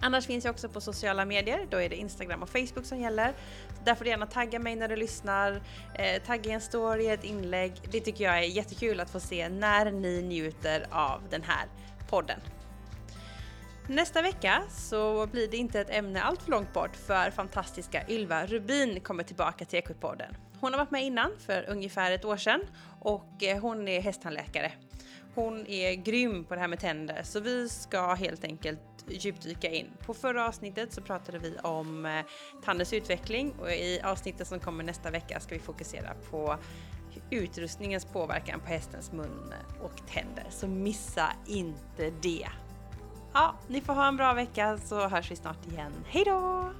[0.00, 3.34] Annars finns jag också på sociala medier, då är det Instagram och Facebook som gäller.
[3.84, 5.62] Där får du gärna tagga mig när du lyssnar,
[5.94, 7.72] eh, tagga en story, ett inlägg.
[7.90, 11.68] Det tycker jag är jättekul att få se när ni njuter av den här
[12.10, 12.40] podden.
[13.88, 18.46] Nästa vecka så blir det inte ett ämne allt för långt bort för fantastiska Ylva
[18.46, 20.36] Rubin kommer tillbaka till Equipodden.
[20.60, 22.60] Hon har varit med innan för ungefär ett år sedan
[23.00, 24.72] och eh, hon är hästtandläkare.
[25.34, 29.86] Hon är grym på det här med tänder så vi ska helt enkelt djupdyka in.
[30.06, 32.24] På förra avsnittet så pratade vi om eh,
[32.64, 36.56] tandens utveckling och i avsnittet som kommer nästa vecka ska vi fokusera på
[37.30, 40.46] utrustningens påverkan på hästens mun och tänder.
[40.50, 42.48] Så missa inte det!
[43.32, 45.92] Ja, ni får ha en bra vecka så hörs vi snart igen.
[46.06, 46.70] Hejdå!